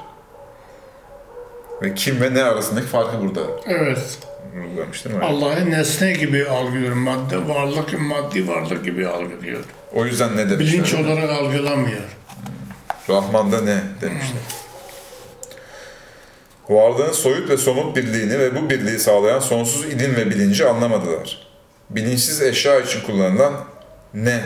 [1.81, 4.19] Ve kim ve ne arasındaki farkı burada Evet.
[5.21, 6.93] Allah'ı nesne gibi algılıyor.
[6.93, 9.63] Madde, varlık, maddi varlık gibi algılıyor.
[9.93, 10.59] O yüzden ne demişler?
[10.59, 12.01] Bilinç olarak algılamıyor.
[13.09, 14.41] Rahman'da ne demişler.
[16.69, 21.47] Varlığın soyut ve somut birliğini ve bu birliği sağlayan sonsuz ilim ve bilinci anlamadılar.
[21.89, 23.53] Bilinçsiz eşya için kullanılan
[24.13, 24.41] ne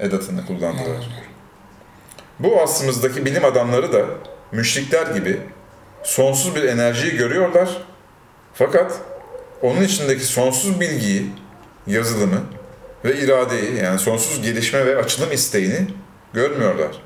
[0.00, 1.26] edatını kullandılar.
[2.38, 4.04] Bu aslımızdaki bilim adamları da
[4.52, 5.40] müşrikler gibi
[6.02, 7.82] sonsuz bir enerjiyi görüyorlar.
[8.54, 9.00] Fakat
[9.62, 11.30] onun içindeki sonsuz bilgiyi,
[11.86, 12.40] yazılımı
[13.04, 15.86] ve iradeyi yani sonsuz gelişme ve açılım isteğini
[16.32, 17.02] görmüyorlar.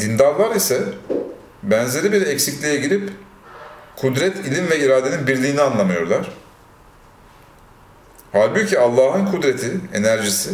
[0.00, 0.82] Dindarlar ise
[1.62, 3.10] benzeri bir eksikliğe girip
[3.96, 6.32] kudret, ilim ve iradenin birliğini anlamıyorlar.
[8.32, 10.50] Halbuki Allah'ın kudreti, enerjisi,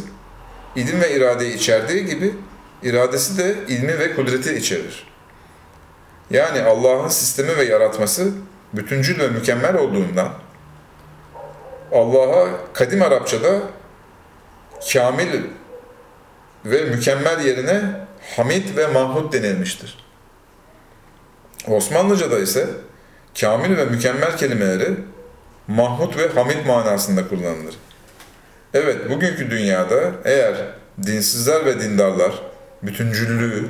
[0.77, 2.35] ilim ve iradeyi içerdiği gibi
[2.83, 5.07] iradesi de ilmi ve kudreti içerir.
[6.31, 8.33] Yani Allah'ın sistemi ve yaratması
[8.73, 10.33] bütüncül ve mükemmel olduğundan
[11.93, 13.61] Allah'a kadim Arapçada
[14.93, 15.43] kamil
[16.64, 17.83] ve mükemmel yerine
[18.37, 19.99] Hamid ve Mahmud denilmiştir.
[21.68, 22.66] Osmanlıca'da ise
[23.41, 24.95] kamil ve mükemmel kelimeleri
[25.68, 27.75] Mahmud ve Hamid manasında kullanılır.
[28.75, 30.55] Evet, bugünkü dünyada eğer
[31.07, 32.43] dinsizler ve dindarlar
[32.83, 33.68] bütüncüllüğü,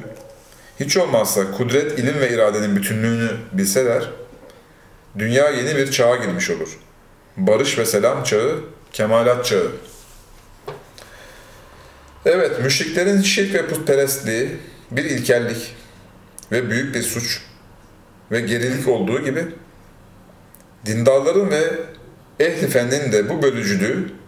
[0.80, 4.10] hiç olmazsa kudret, ilim ve iradenin bütünlüğünü bilseler,
[5.18, 6.78] dünya yeni bir çağa girmiş olur.
[7.36, 8.60] Barış ve selam çağı,
[8.92, 9.72] kemalat çağı.
[12.24, 14.56] Evet, müşriklerin şirk ve putperestliği
[14.90, 15.74] bir ilkellik
[16.52, 17.42] ve büyük bir suç
[18.30, 19.44] ve gerilik olduğu gibi
[20.86, 21.62] dindarların ve
[22.40, 24.21] ehli de bu bölücülüğü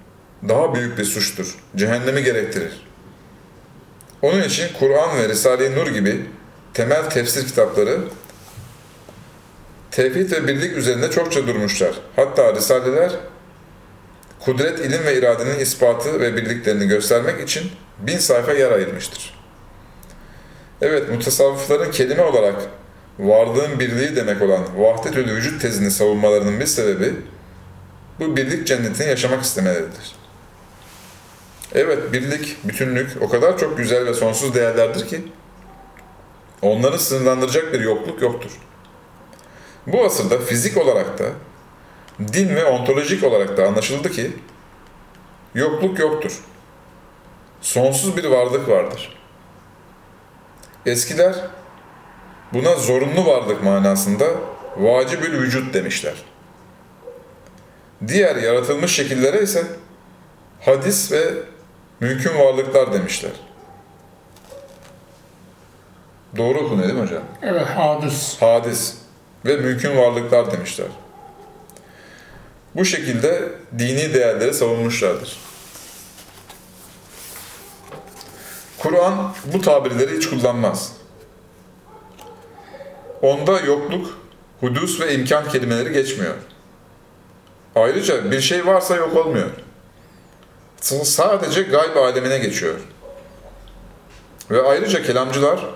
[0.49, 1.55] daha büyük bir suçtur.
[1.77, 2.87] Cehennemi gerektirir.
[4.23, 6.27] Onun için Kur'an ve Risale-i Nur gibi
[6.75, 8.01] temel tefsir kitapları
[9.91, 11.95] tevhid ve birlik üzerinde çokça durmuşlar.
[12.17, 13.13] Hatta Risaleler
[14.41, 19.35] kudret, ilim ve iradenin ispatı ve birliklerini göstermek için bin sayfa yer ayırmıştır.
[20.83, 22.57] Evet, mutasavvıfların kelime olarak
[23.19, 27.15] varlığın birliği demek olan vahdetül vücut tezini savunmalarının bir sebebi
[28.21, 30.24] bu birlik cennetini yaşamak istemeleridir.
[31.75, 35.25] Evet, birlik, bütünlük o kadar çok güzel ve sonsuz değerlerdir ki
[36.63, 38.51] onları sınırlandıracak bir yokluk yoktur.
[39.87, 41.25] Bu asırda fizik olarak da
[42.33, 44.33] din ve ontolojik olarak da anlaşıldı ki
[45.55, 46.41] yokluk yoktur.
[47.61, 49.17] Sonsuz bir varlık vardır.
[50.87, 51.35] Eskiler
[52.53, 54.27] buna zorunlu varlık manasında
[54.77, 56.15] vacibül vücut demişler.
[58.09, 59.67] Diğer yaratılmış şekillere ise
[60.61, 61.35] hadis ve
[62.01, 63.33] mümkün varlıklar demişler.
[66.37, 67.23] Doğru okunuyor değil mi hocam?
[67.43, 68.37] Evet, hadis.
[68.41, 68.95] hadis
[69.45, 70.87] ve mümkün varlıklar demişler.
[72.75, 75.37] Bu şekilde dini değerleri savunmuşlardır.
[78.79, 80.93] Kur'an bu tabirleri hiç kullanmaz.
[83.23, 84.19] Onda yokluk,
[84.61, 86.35] hudus ve imkan kelimeleri geçmiyor.
[87.77, 89.51] Ayrıca bir şey varsa yok olmuyor.
[90.85, 92.75] Sadece gayb alemine geçiyor.
[94.51, 95.67] Ve ayrıca kelamcılar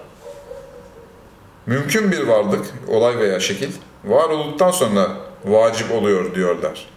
[1.66, 3.72] mümkün bir varlık, olay veya şekil
[4.04, 5.08] var olduktan sonra
[5.44, 6.88] vacip oluyor diyorlar.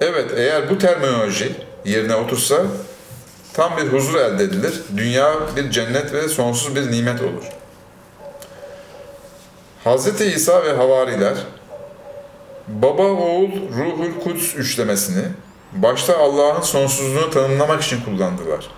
[0.00, 2.62] Evet, eğer bu terminoloji yerine otursa
[3.52, 4.82] tam bir huzur elde edilir.
[4.96, 7.44] Dünya bir cennet ve sonsuz bir nimet olur.
[9.84, 10.20] Hz.
[10.20, 11.34] İsa ve havariler
[12.68, 15.24] Baba, Oğul, Ruhul Kuds üçlemesini
[15.74, 18.70] başta Allah'ın sonsuzluğunu tanımlamak için kullandılar.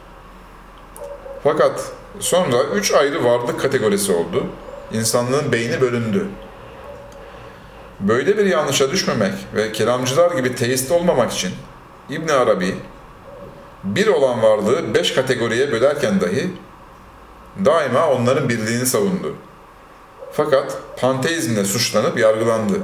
[1.44, 4.46] Fakat sonra üç ayrı varlık kategorisi oldu.
[4.92, 6.26] İnsanlığın beyni bölündü.
[8.00, 11.52] Böyle bir yanlışa düşmemek ve kelamcılar gibi teist olmamak için
[12.10, 12.74] İbn Arabi
[13.84, 16.50] bir olan varlığı beş kategoriye bölerken dahi
[17.64, 19.36] daima onların birliğini savundu.
[20.32, 22.80] Fakat panteizmle suçlanıp yargılandı.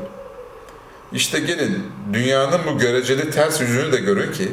[1.15, 4.53] İşte gelin dünyanın bu göreceli ters yüzünü de görün ki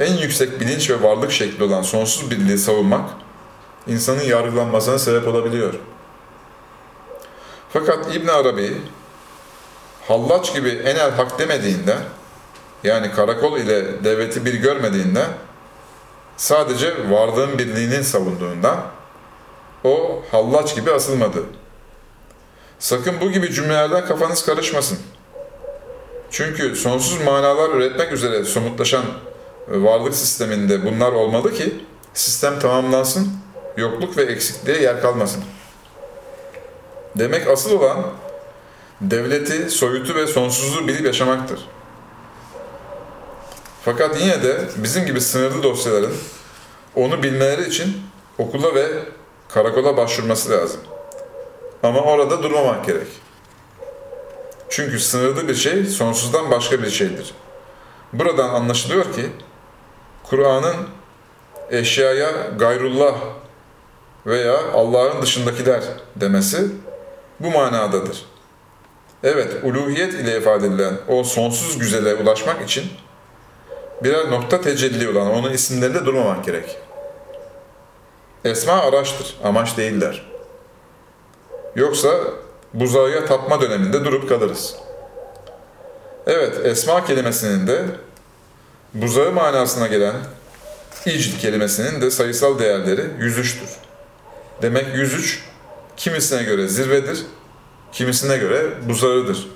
[0.00, 3.10] en yüksek bilinç ve varlık şekli olan sonsuz birliği savunmak
[3.86, 5.74] insanın yargılanmasına sebep olabiliyor.
[7.72, 8.76] Fakat İbn Arabi
[10.08, 11.96] Hallaç gibi enel hak demediğinde
[12.84, 15.24] yani karakol ile devleti bir görmediğinde
[16.36, 18.82] sadece varlığın birliğini savunduğunda
[19.84, 21.44] o hallaç gibi asılmadı.
[22.78, 24.98] Sakın bu gibi cümlelerden kafanız karışmasın.
[26.30, 29.04] Çünkü sonsuz manalar üretmek üzere somutlaşan
[29.68, 31.74] varlık sisteminde bunlar olmalı ki
[32.14, 33.32] sistem tamamlansın,
[33.76, 35.44] yokluk ve eksikliğe yer kalmasın.
[37.16, 38.06] Demek asıl olan
[39.00, 41.68] devleti, soyutu ve sonsuzluğu bilip yaşamaktır.
[43.84, 46.12] Fakat yine de bizim gibi sınırlı dosyaların
[46.94, 47.96] onu bilmeleri için
[48.38, 48.86] okula ve
[49.48, 50.80] karakola başvurması lazım.
[51.82, 53.06] Ama orada durmamak gerek.
[54.68, 57.34] Çünkü sınırlı bir şey sonsuzdan başka bir şeydir.
[58.12, 59.26] Buradan anlaşılıyor ki
[60.24, 60.76] Kur'an'ın
[61.70, 63.14] eşyaya gayrullah
[64.26, 65.82] veya Allah'ın dışındakiler
[66.16, 66.68] demesi
[67.40, 68.24] bu manadadır.
[69.24, 72.84] Evet, uluhiyet ile ifade edilen o sonsuz güzele ulaşmak için
[74.04, 76.78] birer nokta tecelli olan onun isimlerinde durmamak gerek.
[78.44, 80.26] Esma araçtır, amaç değiller.
[81.76, 82.10] Yoksa
[82.74, 84.74] buzağıya tapma döneminde durup kalırız.
[86.26, 87.84] Evet, esma kelimesinin de
[88.94, 90.14] buzağı manasına gelen
[91.06, 93.68] icd kelimesinin de sayısal değerleri 103'tür.
[94.62, 95.42] Demek 103
[95.96, 97.18] kimisine göre zirvedir,
[97.92, 99.48] kimisine göre buzağıdır.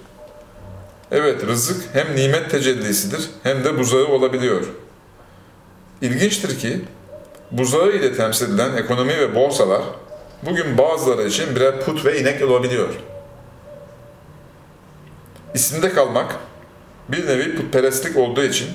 [1.11, 4.63] Evet, rızık hem nimet tecellisidir hem de buzağı olabiliyor.
[6.03, 6.81] İlginçtir ki
[7.51, 9.83] buzağı ile temsil edilen ekonomi ve borsalar
[10.43, 12.89] bugün bazıları için birer put ve inek olabiliyor.
[15.55, 16.37] İsimde kalmak
[17.09, 18.69] bir nevi putperestlik olduğu için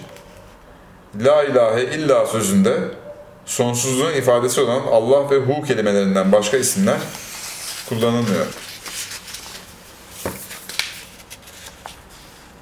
[1.21, 2.79] La ilahe illa sözünde
[3.45, 6.97] sonsuzluğun ifadesi olan Allah ve Hu kelimelerinden başka isimler
[7.89, 8.45] kullanılmıyor.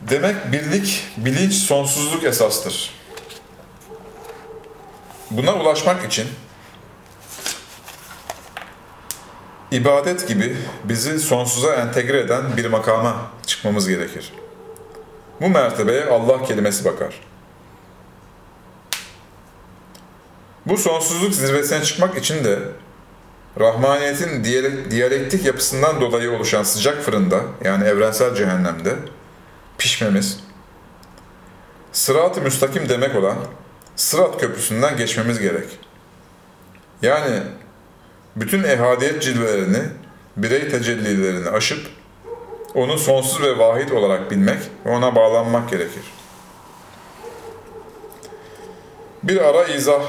[0.01, 2.93] Demek birlik, bilinç, sonsuzluk esastır.
[5.32, 6.28] Buna ulaşmak için
[9.76, 13.15] ibadet gibi bizi sonsuza entegre eden bir makama
[13.45, 14.34] çıkmamız gerekir.
[15.41, 17.21] Bu mertebeye Allah kelimesi bakar.
[20.65, 22.59] Bu sonsuzluk zirvesine çıkmak için de
[23.59, 24.43] Rahmaniyetin
[24.91, 28.95] diyalektik yapısından dolayı oluşan sıcak fırında yani evrensel cehennemde
[29.78, 30.39] pişmemiz,
[31.91, 33.38] sırat-ı müstakim demek olan
[33.95, 35.80] sırat köprüsünden geçmemiz gerek.
[37.01, 37.39] Yani
[38.36, 39.84] bütün ehadiyet cilvelerini,
[40.38, 41.88] birey tecellilerini aşıp
[42.74, 46.04] onu sonsuz ve vahid olarak bilmek ve ona bağlanmak gerekir.
[49.24, 50.04] Bir ara izah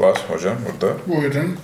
[0.00, 0.94] var hocam burada.
[1.06, 1.56] Buyurun.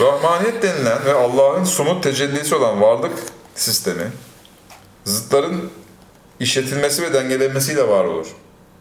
[0.00, 3.12] Rahmaniyet denilen ve Allah'ın somut tecellisi olan varlık
[3.54, 4.12] sistemi,
[5.04, 5.70] zıtların
[6.40, 8.26] işletilmesi ve dengelenmesiyle var olur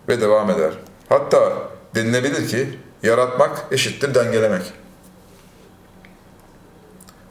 [0.07, 0.73] ve devam eder.
[1.09, 1.53] Hatta
[1.95, 4.73] denilebilir ki yaratmak eşittir dengelemek.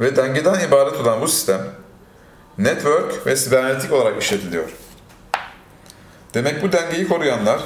[0.01, 1.61] Ve dengeden ibaret olan bu sistem,
[2.59, 4.69] network ve sibernetik olarak işletiliyor.
[6.35, 7.61] Demek bu dengeyi koruyanlar,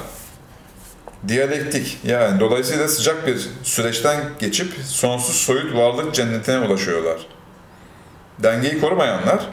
[1.27, 7.27] diyalektik yani dolayısıyla sıcak bir süreçten geçip sonsuz soyut varlık cennetine ulaşıyorlar.
[8.39, 9.49] Dengeyi korumayanlar,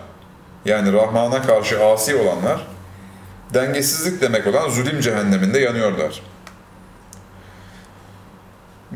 [0.65, 2.67] yani Rahman'a karşı asi olanlar,
[3.55, 6.23] dengesizlik demek olan zulüm cehenneminde yanıyorlar.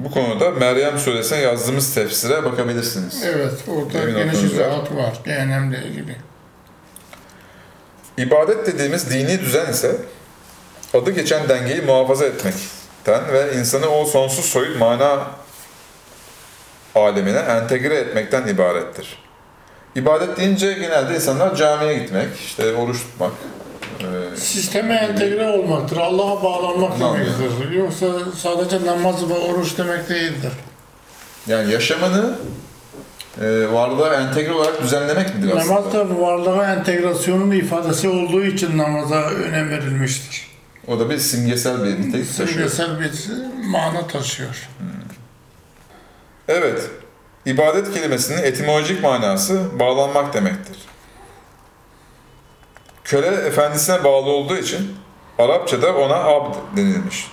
[0.05, 3.22] Bu konuda Meryem suresine yazdığımız tefsire bakabilirsiniz.
[3.24, 6.16] Evet, orada Emin geniş izahat var cehennemle ilgili.
[8.18, 9.96] İbadet dediğimiz dini düzen ise
[10.94, 15.26] adı geçen dengeyi muhafaza etmekten ve insanı o sonsuz soyut mana
[16.94, 19.18] alemine entegre etmekten ibarettir.
[19.94, 23.32] İbadet deyince genelde insanlar camiye gitmek, işte oruç tutmak,
[24.34, 27.70] e, Sisteme entegre olmaktır, Allah'a bağlanmak demektir.
[27.70, 28.07] Yoksa
[28.38, 30.52] sadece namaz ve oruç demek değildir.
[31.46, 32.38] yani yaşamını
[33.40, 35.74] e, varlığa entegre olarak düzenlemek midir aslında?
[35.74, 40.48] Namaz da varlığa entegrasyonun ifadesi olduğu için namaza önem verilmiştir.
[40.88, 42.48] O da bir simgesel bir nitelik taşıyor.
[42.48, 43.12] Simgesel bir
[43.66, 44.68] mana taşıyor.
[46.48, 46.90] Evet,
[47.46, 50.76] ibadet kelimesinin etimolojik manası bağlanmak demektir.
[53.05, 54.96] Köle efendisine bağlı olduğu için
[55.38, 57.30] Arapçada ona abd denilmiş.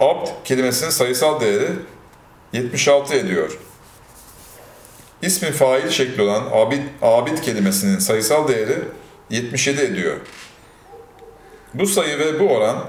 [0.00, 1.68] Abd kelimesinin sayısal değeri
[2.52, 3.58] 76 ediyor.
[5.22, 8.78] İsmi fail şekli olan abid, abid kelimesinin sayısal değeri
[9.30, 10.16] 77 ediyor.
[11.74, 12.84] Bu sayı ve bu oran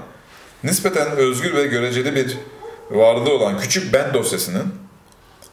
[0.64, 2.38] nispeten özgür ve göreceli bir
[2.90, 4.74] varlığı olan küçük ben dosyasının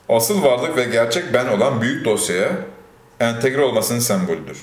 [0.10, 2.52] asıl varlık ve gerçek ben olan büyük dosyaya
[3.20, 4.58] entegre olmasının sembolüdür.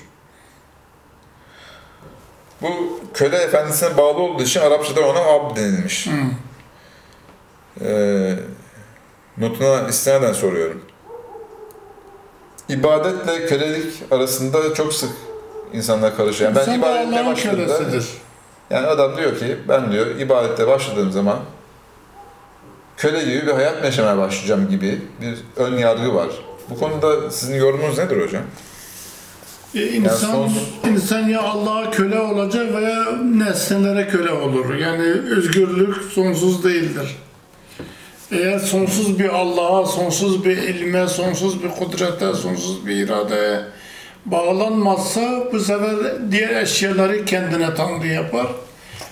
[2.61, 6.07] Bu köle efendisine bağlı olduğu için Arapçada ona abd denilmiş.
[6.07, 6.11] Hı.
[7.85, 8.35] Ee,
[9.37, 10.81] notuna istinaden soruyorum.
[12.69, 15.09] İbadetle kölelik arasında çok sık
[15.73, 16.55] insanlar karışıyor.
[16.55, 18.07] Yani ben Allah'ın başladığımda, kölesidir.
[18.69, 21.39] yani adam diyor ki ben diyor ibadette başladığım zaman
[22.97, 26.29] köle gibi bir hayat yaşamaya başlayacağım gibi bir ön yargı var.
[26.69, 28.43] Bu konuda sizin yorumunuz nedir hocam?
[29.75, 33.05] E, insan, sonsuz- insan ya Allah'a köle olacak veya
[33.35, 34.75] nesnelere köle olur.
[34.75, 37.15] Yani özgürlük sonsuz değildir.
[38.31, 43.59] Eğer sonsuz bir Allah'a, sonsuz bir ilme, sonsuz bir kudrete, sonsuz bir iradeye
[44.25, 45.95] bağlanmazsa bu sefer
[46.31, 48.47] diğer eşyaları kendine tanrı yapar.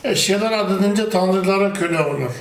[0.04, 2.32] Eşyalar adedince tanrılara köle olur.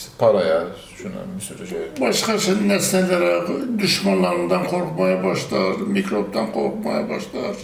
[0.00, 0.64] İşte paraya,
[0.96, 1.78] şuna bir sürü şey.
[2.00, 2.32] Başka
[2.66, 3.42] nesnelere,
[3.78, 7.56] düşmanlarından korkmaya başlar, mikroptan korkmaya başlar.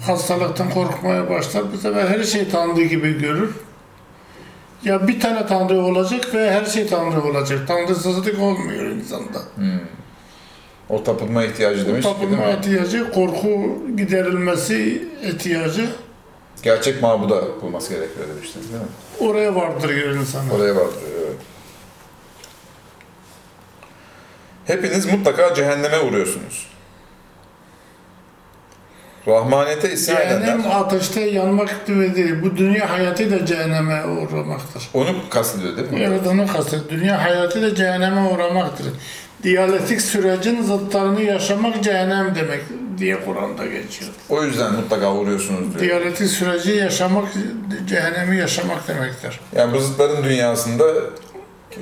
[0.00, 1.72] Hastalıktan korkmaya başlar.
[1.72, 3.54] Bu sefer her şey Tanrı gibi görür.
[4.84, 7.68] Ya bir tane Tanrı olacak ve her şey Tanrı olacak.
[7.68, 9.38] Tanrısızlık olmuyor insanda.
[10.88, 15.88] O tapınma ihtiyacı demiş değil Tapınma ihtiyacı, korku giderilmesi ihtiyacı
[16.62, 18.88] Gerçek mabuda bulması gerekiyor demiştiniz değil mi?
[19.28, 20.54] Oraya vardırıyor insanı.
[20.54, 20.98] Oraya vardır.
[21.20, 21.36] Evet.
[24.66, 26.72] Hepiniz mutlaka cehenneme uğruyorsunuz.
[29.28, 32.34] Rahmaniyete isyan Cehennem edenler ateşte yanmak gibi değil.
[32.42, 34.88] Bu dünya hayatı da cehenneme uğramaktır.
[34.94, 36.00] onu kastediyor değil mi?
[36.02, 36.90] Evet onu kastediyor.
[36.90, 38.86] Dünya hayatı da cehenneme uğramaktır.
[39.42, 42.60] Diyalektik sürecin zıtlarını yaşamak cehennem demek
[42.98, 44.10] diye Kur'an'da geçiyor.
[44.28, 45.80] O yüzden mutlaka uğruyorsunuz diyor.
[45.80, 47.28] Diyalektik süreci yaşamak,
[47.88, 49.40] cehennemi yaşamak demektir.
[49.56, 50.84] Yani bu zıtların dünyasında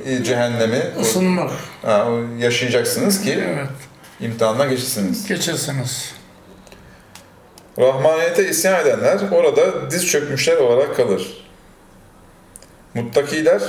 [0.04, 0.82] e, cehennemi
[1.82, 3.68] ha, o yaşayacaksınız ki Evet.
[4.20, 5.26] imtihandan geçesiniz.
[5.26, 6.12] Geçesiniz.
[7.78, 11.46] Rahmaniyete isyan edenler orada diz çökmüşler olarak kalır.
[12.94, 13.62] Muttakiler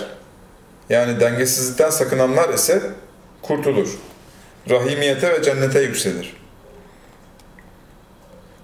[0.90, 2.82] yani dengesizlikten sakınanlar ise
[3.42, 3.90] kurtulur.
[4.70, 6.41] Rahimiyete ve cennete yükselir.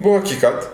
[0.01, 0.67] Bu hakikat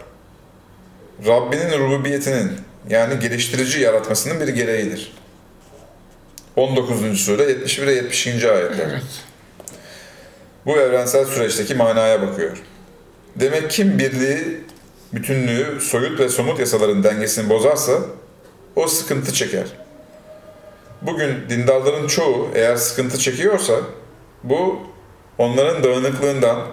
[1.28, 2.52] Rabbinin rububiyetinin
[2.90, 5.14] yani geliştirici yaratmasının bir gereğidir.
[6.56, 7.20] 19.
[7.22, 8.28] sure 71 ve 70.
[8.28, 8.88] ayetler.
[8.90, 9.04] Evet.
[10.66, 12.58] Bu evrensel süreçteki manaya bakıyor.
[13.36, 14.62] Demek kim birliği,
[15.14, 17.94] bütünlüğü, soyut ve somut yasaların dengesini bozarsa
[18.76, 19.68] o sıkıntı çeker.
[21.02, 23.74] Bugün dindarların çoğu eğer sıkıntı çekiyorsa
[24.44, 24.80] bu
[25.38, 26.68] onların dağınıklığından,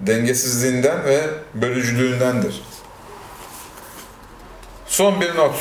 [0.00, 1.20] dengesizliğinden ve
[1.54, 2.62] bölücülüğündendir.
[4.86, 5.54] Son bir not.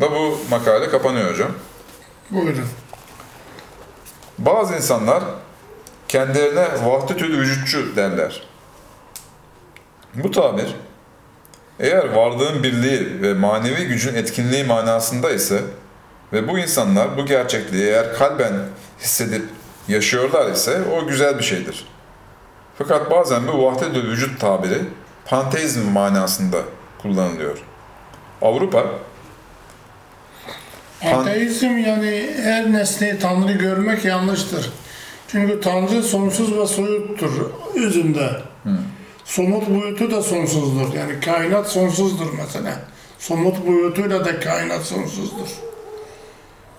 [0.00, 1.50] Da bu makale kapanıyor hocam.
[2.30, 2.68] Buyurun.
[4.38, 5.22] Bazı insanlar
[6.08, 8.42] kendilerine vahdetül vücutçu derler.
[10.14, 10.76] Bu tabir
[11.80, 15.60] eğer varlığın birliği ve manevi gücün etkinliği manasında ise
[16.32, 18.52] ve bu insanlar bu gerçekliği eğer kalben
[19.00, 19.44] hissedip
[19.88, 21.86] yaşıyorlar ise o güzel bir şeydir.
[22.78, 24.78] Fakat bazen bu vahdetül vücut tabiri
[25.24, 26.58] panteizm manasında
[27.02, 27.58] kullanılıyor.
[28.42, 28.84] Avrupa
[31.04, 34.72] Ateizm yani her nesneyi Tanrı görmek yanlıştır.
[35.28, 38.30] Çünkü Tanrı sonsuz ve soyuttur özünde.
[39.24, 40.94] Somut boyutu da sonsuzdur.
[40.94, 42.80] Yani kainat sonsuzdur mesela.
[43.18, 45.48] Somut boyutuyla da kainat sonsuzdur.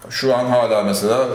[0.10, 1.28] şu an hala mesela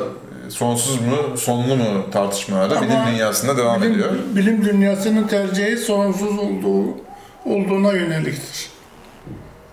[0.52, 4.10] sonsuz mu, sonlu mu tartışmaları Ama bilim dünyasında devam bilim, ediyor.
[4.34, 6.96] bilim dünyasının tercihi sonsuz olduğu
[7.44, 8.70] olduğuna yöneliktir.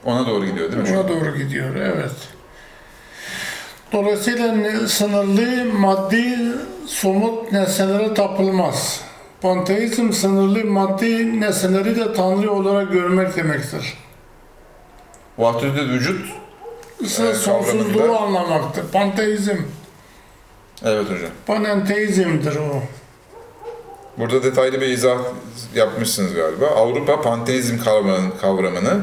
[0.06, 0.98] Ona doğru gidiyor değil mi?
[0.98, 2.12] Ona doğru gidiyor, evet.
[3.94, 6.38] Dolayısıyla sınırlı maddi
[6.88, 9.02] somut nesnelere tapılmaz.
[9.42, 13.98] Panteizm sınırlı maddi nesneleri de Tanrı olarak görmek demektir.
[15.38, 16.26] Vahdetül vücut
[17.20, 18.84] Evet, sonsuzluğu anlamaktır.
[18.94, 19.58] Panteizm
[20.86, 21.30] Evet hocam.
[21.48, 22.82] Panenteizmdir o.
[24.18, 25.18] Burada detaylı bir izah
[25.76, 26.68] yapmışsınız galiba.
[26.68, 29.02] Avrupa panteizm kavramını, kavramını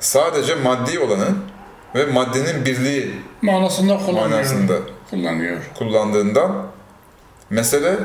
[0.00, 1.28] sadece maddi olanı
[1.94, 3.10] ve maddenin birliği
[3.42, 4.28] Manasında kullanıyor.
[4.30, 4.74] manasında
[5.10, 5.56] Kullanıyor.
[5.78, 6.66] kullandığından
[7.50, 7.96] mesele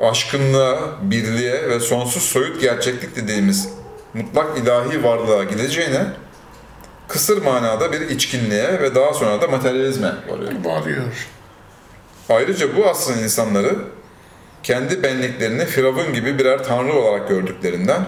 [0.00, 3.68] aşkınlığa, birliğe ve sonsuz soyut gerçeklik dediğimiz
[4.14, 6.06] mutlak ilahi varlığa gideceğine
[7.08, 10.52] kısır manada bir içkinliğe ve daha sonra da materyalizme varıyor.
[10.64, 11.28] Varıyor.
[12.28, 13.76] Ayrıca bu asrın insanları
[14.62, 18.06] kendi benliklerini Firavun gibi birer tanrı olarak gördüklerinden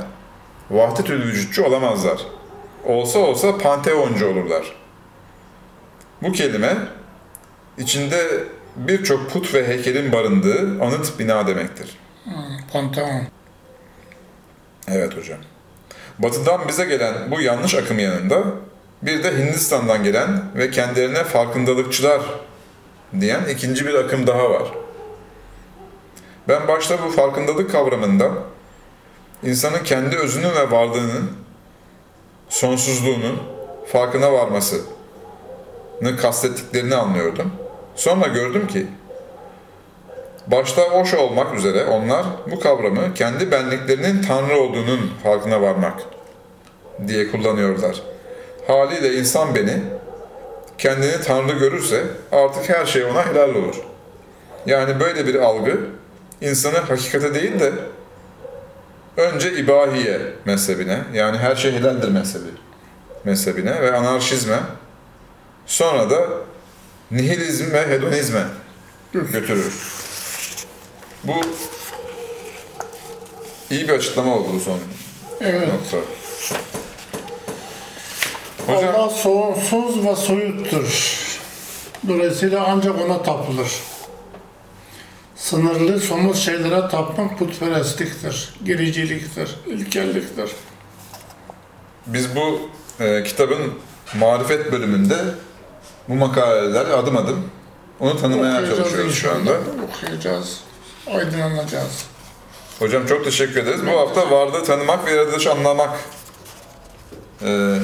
[0.71, 2.21] vahdetül vücutçu olamazlar.
[2.85, 4.77] Olsa olsa panteoncu olurlar.
[6.23, 6.77] Bu kelime
[7.79, 8.45] içinde
[8.77, 11.99] birçok put ve heykelin barındığı anıt bina demektir.
[12.73, 13.23] Panteon.
[14.89, 15.39] Evet hocam.
[16.19, 18.45] Batıdan bize gelen bu yanlış akım yanında
[19.03, 22.23] bir de Hindistan'dan gelen ve kendilerine farkındalıkçılar
[23.21, 24.73] diyen ikinci bir akım daha var.
[26.49, 28.33] Ben başta bu farkındalık kavramından
[29.43, 31.31] insanın kendi özünün ve varlığının
[32.49, 33.43] sonsuzluğunun
[33.87, 34.81] farkına varmasını
[36.21, 37.53] kastettiklerini anlıyordum.
[37.97, 38.87] Sonra gördüm ki
[40.47, 46.03] Başta Oş olmak üzere onlar bu kavramı kendi benliklerinin Tanrı olduğunun farkına varmak
[47.09, 48.03] diye kullanıyorlar.
[48.67, 49.73] Haliyle insan beni
[50.79, 53.74] kendini Tanrı görürse artık her şey ona helal olur.
[54.66, 55.81] Yani böyle bir algı
[56.41, 57.72] insanı hakikate değil de
[59.16, 62.49] önce ibahiye mezhebine yani her şey helaldir mezhebi
[63.24, 64.59] mezhebine ve anarşizme
[65.66, 66.27] sonra da
[67.11, 68.43] nihilizm ve hedonizme
[69.12, 69.72] götürür.
[71.24, 71.35] Bu
[73.70, 74.79] iyi bir açıklama oldu bu son
[75.41, 75.68] Evet.
[75.68, 75.97] nokta.
[78.67, 81.17] Hocam, Allah sonsuz ve soyuttur.
[82.09, 83.73] Dolayısıyla ancak ona tapılır.
[85.37, 90.51] Sınırlı, somut şeylere tapmak putperestliktir, gericiliktir, ilkelliktir.
[92.07, 92.61] biz bu
[93.01, 93.75] e, kitabın
[94.19, 95.17] marifet bölümünde
[96.09, 97.51] bu makaleler adım adım
[98.01, 99.51] onu tanımaya çalışıyoruz şu anda.
[99.89, 100.61] Okuyacağız,
[101.07, 102.05] aydınlanacağız.
[102.79, 103.81] Hocam çok teşekkür ederiz.
[103.87, 105.99] Bu hafta varlığı tanımak ve yaratılışı anlamak
[107.43, 107.79] e,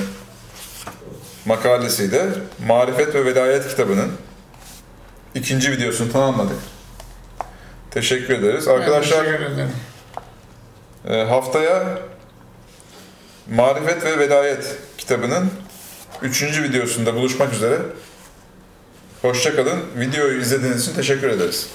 [1.46, 2.26] makalesiyle
[2.66, 4.12] Marifet ve Velayet kitabının
[5.34, 6.58] ikinci videosunu tamamladık.
[7.90, 8.68] Teşekkür ederiz.
[8.68, 9.70] Arkadaşlar ederim.
[11.08, 11.98] e, haftaya
[13.50, 15.50] Marifet ve Velayet kitabının
[16.22, 17.78] üçüncü videosunda buluşmak üzere.
[19.22, 19.80] Hoşçakalın.
[19.96, 21.68] Videoyu izlediğiniz için teşekkür ederiz.